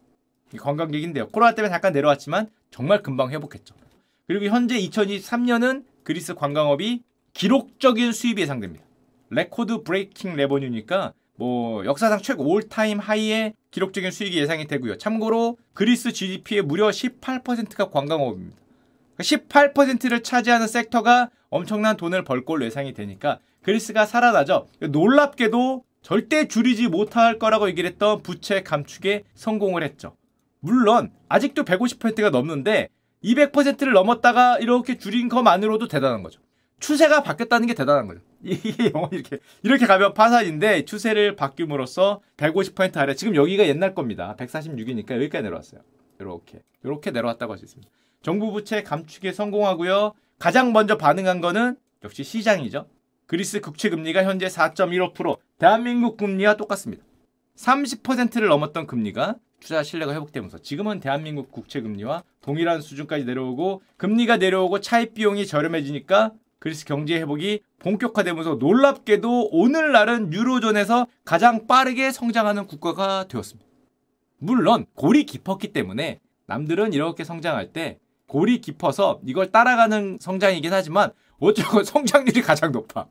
관광객인데요. 0.59 1.27
코로나 1.27 1.53
때문에 1.55 1.71
잠깐 1.71 1.93
내려왔지만 1.93 2.49
정말 2.71 3.01
금방 3.01 3.31
회복했죠. 3.31 3.75
그리고 4.27 4.45
현재 4.45 4.77
2023년은 4.79 5.85
그리스 6.03 6.33
관광업이 6.33 7.03
기록적인 7.33 8.11
수입이 8.11 8.41
예상됩니다. 8.41 8.83
record 9.29 9.83
breaking 9.83 10.35
revenue니까 10.35 11.13
뭐 11.37 11.85
역사상 11.85 12.19
최고 12.21 12.43
all-time 12.49 12.99
high의 12.99 13.53
기록적인 13.71 14.11
수익이 14.11 14.37
예상이 14.37 14.67
되고요. 14.67 14.97
참고로 14.97 15.57
그리스 15.73 16.11
GDP의 16.11 16.63
무려 16.63 16.89
18%가 16.89 17.89
관광업입니다. 17.89 18.57
18%를 19.19 20.23
차지하는 20.23 20.67
sector가 20.67 21.29
엄청난 21.49 21.95
돈을 21.95 22.23
벌 22.23 22.43
걸로 22.43 22.65
예상이 22.65 22.93
되니까 22.93 23.39
그리스가 23.61 24.05
살아나죠. 24.05 24.67
놀랍게도 24.79 25.83
절대 26.01 26.47
줄이지 26.47 26.87
못할 26.87 27.37
거라고 27.37 27.67
얘기를 27.69 27.89
했던 27.89 28.21
부채 28.21 28.63
감축에 28.63 29.23
성공을 29.35 29.83
했죠. 29.83 30.15
물론 30.59 31.11
아직도 31.29 31.65
150%가 31.65 32.29
넘는데 32.29 32.89
200%를 33.23 33.93
넘었다가 33.93 34.59
이렇게 34.59 34.97
줄인 34.97 35.29
것만으로도 35.29 35.87
대단한 35.87 36.23
거죠. 36.23 36.39
추세가 36.79 37.23
바뀌었다는 37.23 37.67
게 37.67 37.73
대단한 37.73 38.07
거죠. 38.07 38.21
이게 38.43 38.91
영어 38.93 39.09
이렇게 39.11 39.39
이렇게 39.63 39.85
가면 39.85 40.13
파산인데 40.13 40.85
추세를 40.85 41.35
바뀜으로써 41.35 42.21
150% 42.37 42.97
아래 42.97 43.15
지금 43.15 43.35
여기가 43.35 43.67
옛날 43.67 43.95
겁니다. 43.95 44.35
146이니까 44.39 45.11
여기까지 45.15 45.43
내려왔어요. 45.43 45.81
이렇게 46.19 46.61
이렇게 46.83 47.11
내려왔다고 47.11 47.53
할 47.53 47.57
수 47.59 47.65
있습니다. 47.65 47.91
정부 48.21 48.51
부채 48.51 48.83
감축에 48.83 49.31
성공하고요. 49.31 50.13
가장 50.39 50.73
먼저 50.73 50.97
반응한 50.97 51.41
거는 51.41 51.77
역시 52.03 52.23
시장이죠. 52.23 52.87
그리스 53.25 53.59
국채 53.59 53.89
금리가 53.89 54.23
현재 54.23 54.47
4.15%, 54.47 55.37
대한민국 55.57 56.17
금리와 56.17 56.55
똑같습니다. 56.55 57.03
30%를 57.55 58.47
넘었던 58.47 58.87
금리가 58.87 59.35
투자 59.59 59.83
신뢰가 59.83 60.13
회복되면서 60.13 60.59
지금은 60.59 60.99
대한민국 60.99 61.51
국채 61.51 61.81
금리와 61.81 62.23
동일한 62.41 62.81
수준까지 62.81 63.25
내려오고 63.25 63.81
금리가 63.97 64.37
내려오고 64.37 64.79
차입 64.79 65.15
비용이 65.15 65.47
저렴해지니까 65.47 66.31
그리스 66.59 66.85
경제 66.85 67.15
회복이 67.15 67.61
본격화되면서 67.79 68.55
놀랍게도 68.55 69.49
오늘날은 69.51 70.33
유로존에서 70.33 71.07
가장 71.23 71.67
빠르게 71.67 72.11
성장하는 72.11 72.67
국가가 72.67 73.27
되었습니다. 73.27 73.67
물론 74.39 74.85
골이 74.95 75.25
깊었기 75.25 75.73
때문에 75.73 76.19
남들은 76.47 76.93
이렇게 76.93 77.23
성장할 77.23 77.73
때 77.73 77.99
골이 78.27 78.59
깊어서 78.59 79.19
이걸 79.25 79.51
따라가는 79.51 80.17
성장이긴 80.19 80.73
하지만 80.73 81.11
어쩌고 81.39 81.83
성장률이 81.85 82.41
가장 82.41 82.71
높아. 82.71 83.05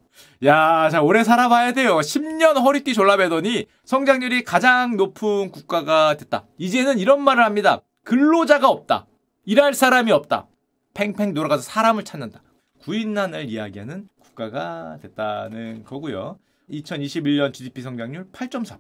야, 0.44 0.88
자, 0.90 1.00
오래 1.00 1.22
살아봐야 1.22 1.72
돼요. 1.72 1.96
10년 1.98 2.60
허리띠 2.60 2.92
졸라매더니 2.92 3.66
성장률이 3.84 4.42
가장 4.44 4.96
높은 4.96 5.50
국가가 5.52 6.16
됐다. 6.16 6.44
이제는 6.58 6.98
이런 6.98 7.22
말을 7.22 7.44
합니다. 7.44 7.82
근로자가 8.02 8.68
없다. 8.68 9.06
일할 9.44 9.74
사람이 9.74 10.10
없다. 10.10 10.48
팽팽 10.94 11.34
돌아가서 11.34 11.62
사람을 11.62 12.04
찾는다. 12.04 12.42
구인난을 12.80 13.48
이야기하는 13.48 14.08
국가가 14.20 14.98
됐다는 15.02 15.84
거고요. 15.84 16.38
2021년 16.70 17.52
GDP 17.52 17.82
성장률 17.82 18.30
8.4%. 18.32 18.78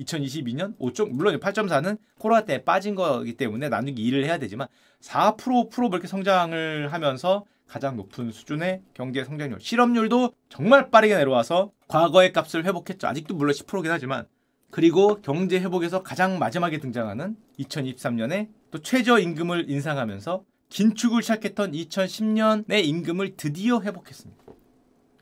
2022년 0.00 0.74
5. 0.78 1.06
물론 1.10 1.38
8.4는 1.38 1.98
코로나 2.18 2.44
때문에 2.44 2.64
빠진 2.64 2.94
거기 2.94 3.36
때문에 3.36 3.68
나누기 3.68 4.10
2를 4.10 4.24
해야 4.24 4.38
되지만 4.38 4.68
4% 5.00 5.36
5% 5.70 5.90
그렇게 5.90 6.06
성장을 6.06 6.92
하면서 6.92 7.44
가장 7.66 7.96
높은 7.96 8.30
수준의 8.30 8.82
경제 8.94 9.24
성장률, 9.24 9.60
실업률도 9.60 10.34
정말 10.48 10.90
빠르게 10.90 11.16
내려와서 11.16 11.72
과거의 11.88 12.32
값을 12.32 12.64
회복했죠. 12.64 13.06
아직도 13.06 13.34
물론 13.34 13.54
10%긴 13.54 13.90
하지만 13.90 14.26
그리고 14.70 15.20
경제 15.22 15.60
회복에서 15.60 16.02
가장 16.02 16.38
마지막에 16.38 16.78
등장하는 16.78 17.36
2023년에 17.58 18.48
또 18.70 18.78
최저임금을 18.78 19.70
인상하면서 19.70 20.44
긴축을 20.72 21.22
시작했던 21.22 21.72
2010년의 21.72 22.84
임금을 22.84 23.36
드디어 23.36 23.80
회복했습니다. 23.82 24.42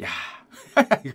야, 0.05 0.09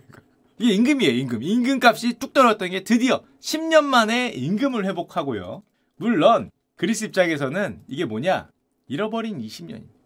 이게 0.58 0.74
임금이에요, 0.74 1.12
임금. 1.12 1.42
임금값이 1.42 2.18
뚝 2.18 2.34
떨어졌던 2.34 2.70
게 2.70 2.84
드디어 2.84 3.24
10년 3.40 3.84
만에 3.84 4.28
임금을 4.28 4.84
회복하고요. 4.84 5.62
물론 5.96 6.50
그리스 6.76 7.06
입장에서는 7.06 7.82
이게 7.88 8.04
뭐냐? 8.04 8.50
잃어버린 8.88 9.38
20년입니다. 9.38 9.96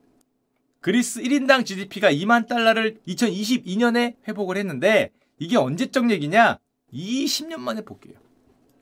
그리스 0.80 1.20
1인당 1.20 1.66
GDP가 1.66 2.12
2만 2.12 2.46
달러를 2.46 2.98
2022년에 3.08 4.14
회복을 4.28 4.56
했는데 4.56 5.10
이게 5.38 5.56
언제적 5.56 6.10
얘기냐? 6.10 6.58
20년 6.92 7.58
만에 7.58 7.82
복귀예요. 7.82 8.16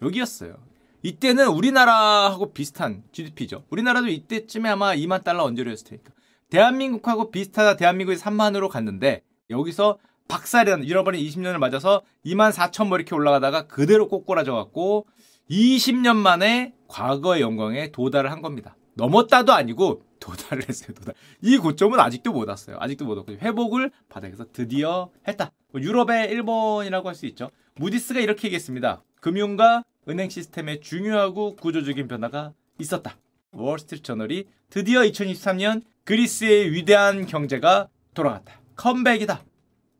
여기였어요. 0.02 0.67
이때는 1.02 1.48
우리나라하고 1.48 2.52
비슷한 2.52 3.02
GDP죠. 3.12 3.64
우리나라도 3.70 4.08
이때쯤에 4.08 4.68
아마 4.68 4.94
2만 4.94 5.22
달러 5.22 5.44
언저리였을 5.44 5.86
테니까. 5.86 6.12
대한민국하고 6.50 7.30
비슷하다 7.30 7.76
대한민국이 7.76 8.18
3만으로 8.18 8.68
갔는데 8.68 9.22
여기서 9.50 9.98
박살이 10.28 10.86
잃어버린 10.86 11.24
20년을 11.24 11.58
맞아서 11.58 12.02
2만 12.24 12.52
4천 12.52 12.88
뭐 12.88 12.98
이렇게 12.98 13.14
올라가다가 13.14 13.66
그대로 13.66 14.08
꼬꾸라져 14.08 14.54
갖고 14.54 15.06
20년 15.50 16.16
만에 16.16 16.74
과거의 16.88 17.40
영광에 17.40 17.90
도달을 17.92 18.30
한 18.30 18.42
겁니다. 18.42 18.76
넘었다도 18.94 19.52
아니고 19.52 20.02
도달을 20.20 20.68
했어요. 20.68 20.92
도달. 20.94 21.14
이 21.42 21.56
고점은 21.56 22.00
아직도 22.00 22.32
못 22.32 22.48
왔어요. 22.48 22.76
아직도 22.80 23.04
못 23.04 23.16
왔고 23.16 23.32
회복을 23.32 23.90
바닥에서 24.08 24.46
드디어 24.52 25.10
했다. 25.26 25.52
뭐 25.72 25.80
유럽의 25.80 26.30
일본이라고 26.30 27.08
할 27.08 27.14
수 27.14 27.26
있죠. 27.26 27.50
무디스가 27.76 28.20
이렇게 28.20 28.48
얘기했습니다. 28.48 29.02
금융과 29.20 29.84
은행 30.08 30.30
시스템에 30.30 30.80
중요하고 30.80 31.56
구조적인 31.56 32.08
변화가 32.08 32.54
있었다. 32.78 33.18
월스트리트 33.52 34.02
저널이 34.02 34.46
드디어 34.70 35.00
2023년 35.00 35.82
그리스의 36.04 36.72
위대한 36.72 37.26
경제가 37.26 37.88
돌아갔다. 38.14 38.60
컴백이다. 38.76 39.44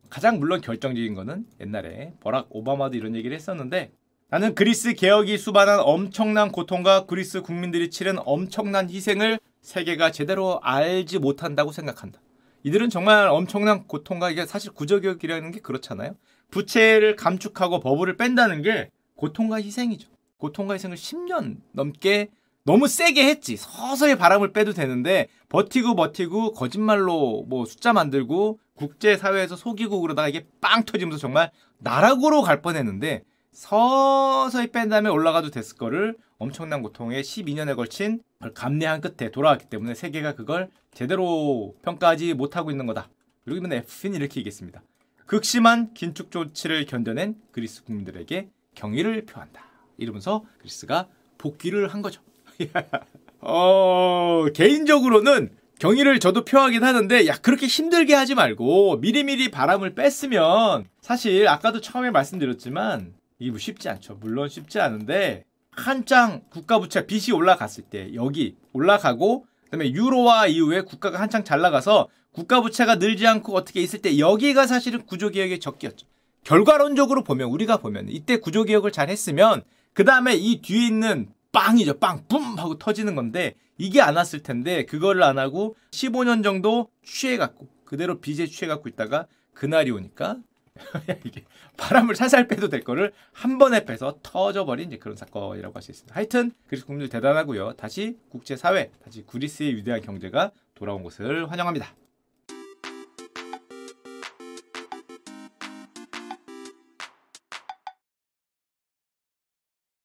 가장 0.08 0.38
물론 0.38 0.62
결정적인 0.62 1.14
거는 1.14 1.44
옛날에 1.60 2.14
버락 2.20 2.46
오바마도 2.50 2.96
이런 2.96 3.14
얘기를 3.14 3.36
했었는데 3.36 3.90
나는 4.30 4.54
그리스 4.54 4.94
개혁이 4.94 5.36
수반한 5.36 5.80
엄청난 5.80 6.52
고통과 6.52 7.04
그리스 7.04 7.42
국민들이 7.42 7.90
치른 7.90 8.16
엄청난 8.24 8.88
희생을 8.88 9.38
세계가 9.60 10.10
제대로 10.12 10.60
알지 10.62 11.18
못한다고 11.18 11.72
생각한다. 11.72 12.20
이들은 12.62 12.88
정말 12.90 13.28
엄청난 13.28 13.86
고통과 13.86 14.30
이게 14.30 14.46
사실 14.46 14.72
구조개혁이라는 14.72 15.50
게 15.50 15.60
그렇잖아요. 15.60 16.16
부채를 16.50 17.16
감축하고 17.16 17.80
버블을 17.80 18.16
뺀다는 18.16 18.62
게 18.62 18.90
고통과 19.18 19.56
희생이죠. 19.56 20.08
고통과 20.38 20.74
희생을 20.74 20.96
10년 20.96 21.56
넘게 21.72 22.28
너무 22.62 22.86
세게 22.86 23.26
했지. 23.26 23.56
서서히 23.56 24.16
바람을 24.16 24.52
빼도 24.52 24.72
되는데 24.72 25.26
버티고 25.48 25.96
버티고 25.96 26.52
거짓말로 26.52 27.44
뭐 27.48 27.64
숫자 27.66 27.92
만들고 27.92 28.60
국제 28.74 29.16
사회에서 29.16 29.56
속이고 29.56 30.00
그러다가 30.00 30.28
이게 30.28 30.46
빵 30.60 30.84
터지면서 30.84 31.18
정말 31.18 31.50
나락으로 31.78 32.42
갈 32.42 32.62
뻔했는데 32.62 33.24
서서히 33.52 34.68
뺀 34.68 34.88
다음에 34.88 35.10
올라가도 35.10 35.50
됐을 35.50 35.76
거를 35.76 36.16
엄청난 36.38 36.82
고통에 36.82 37.20
12년에 37.20 37.74
걸친 37.74 38.22
감내한 38.54 39.00
끝에 39.00 39.32
돌아왔기 39.32 39.64
때문에 39.66 39.94
세계가 39.94 40.36
그걸 40.36 40.70
제대로 40.92 41.74
평가하지 41.82 42.34
못하고 42.34 42.70
있는 42.70 42.86
거다. 42.86 43.08
그리고 43.44 43.58
이번 43.58 43.72
F는 43.72 44.20
이렇게 44.20 44.38
얘기했습니다. 44.40 44.80
극심한 45.26 45.92
긴축 45.94 46.30
조치를 46.30 46.86
견뎌낸 46.86 47.34
그리스 47.50 47.82
국민들에게 47.82 48.48
경의를 48.74 49.24
표한다. 49.26 49.64
이러면서 49.96 50.44
그리스가 50.58 51.08
복귀를 51.38 51.88
한 51.88 52.02
거죠. 52.02 52.22
어, 53.40 54.46
개인적으로는 54.54 55.50
경의를 55.78 56.18
저도 56.18 56.44
표하긴 56.44 56.82
하는데 56.82 57.26
야 57.28 57.36
그렇게 57.36 57.66
힘들게 57.66 58.14
하지 58.14 58.34
말고 58.34 58.96
미리미리 58.96 59.50
바람을 59.50 59.94
뺐으면 59.94 60.86
사실 61.00 61.46
아까도 61.46 61.80
처음에 61.80 62.10
말씀드렸지만 62.10 63.14
이게 63.38 63.50
뭐 63.50 63.58
쉽지 63.58 63.88
않죠. 63.88 64.16
물론 64.20 64.48
쉽지 64.48 64.80
않은데 64.80 65.44
한창 65.70 66.42
국가 66.50 66.80
부채 66.80 67.06
빚이 67.06 67.32
올라갔을 67.32 67.84
때 67.84 68.12
여기 68.14 68.56
올라가고 68.72 69.46
그다음에 69.64 69.92
유로화 69.92 70.48
이후에 70.48 70.80
국가가 70.80 71.20
한창 71.20 71.44
잘 71.44 71.60
나가서 71.60 72.08
국가 72.32 72.60
부채가 72.60 72.96
늘지 72.96 73.26
않고 73.26 73.54
어떻게 73.54 73.80
있을 73.80 74.02
때 74.02 74.18
여기가 74.18 74.66
사실은 74.66 75.06
구조 75.06 75.30
개혁의 75.30 75.60
적기였죠. 75.60 76.06
결과론적으로 76.48 77.24
보면 77.24 77.50
우리가 77.50 77.76
보면 77.76 78.08
이때 78.08 78.38
구조 78.38 78.64
개혁을 78.64 78.90
잘 78.90 79.10
했으면 79.10 79.62
그 79.92 80.04
다음에 80.04 80.34
이 80.34 80.62
뒤에 80.62 80.86
있는 80.86 81.28
빵이죠. 81.52 81.98
빵, 81.98 82.24
뿜! 82.26 82.40
하고 82.58 82.78
터지는 82.78 83.14
건데, 83.14 83.54
이게 83.76 84.00
안 84.00 84.16
왔을 84.16 84.42
텐데, 84.42 84.86
그거를 84.86 85.22
안 85.24 85.38
하고 85.38 85.76
15년 85.90 86.42
정도 86.42 86.88
취해갖고, 87.02 87.68
그대로 87.84 88.20
빚에 88.20 88.46
취해갖고 88.46 88.88
있다가, 88.88 89.26
그날이 89.52 89.90
오니까, 89.90 90.38
이게 91.24 91.44
바람을 91.76 92.14
살살 92.14 92.48
빼도 92.48 92.70
될 92.70 92.82
거를 92.82 93.12
한 93.32 93.58
번에 93.58 93.84
빼서 93.84 94.18
터져버린 94.22 94.88
이제 94.88 94.96
그런 94.96 95.16
사건이라고 95.16 95.74
할 95.74 95.82
수 95.82 95.90
있습니다. 95.90 96.14
하여튼, 96.14 96.52
그리스 96.66 96.86
국민들 96.86 97.10
대단하고요. 97.10 97.74
다시 97.74 98.16
국제사회, 98.30 98.90
다시 99.04 99.22
그리스의 99.26 99.76
위대한 99.76 100.00
경제가 100.00 100.52
돌아온 100.74 101.02
것을 101.02 101.50
환영합니다. 101.50 101.94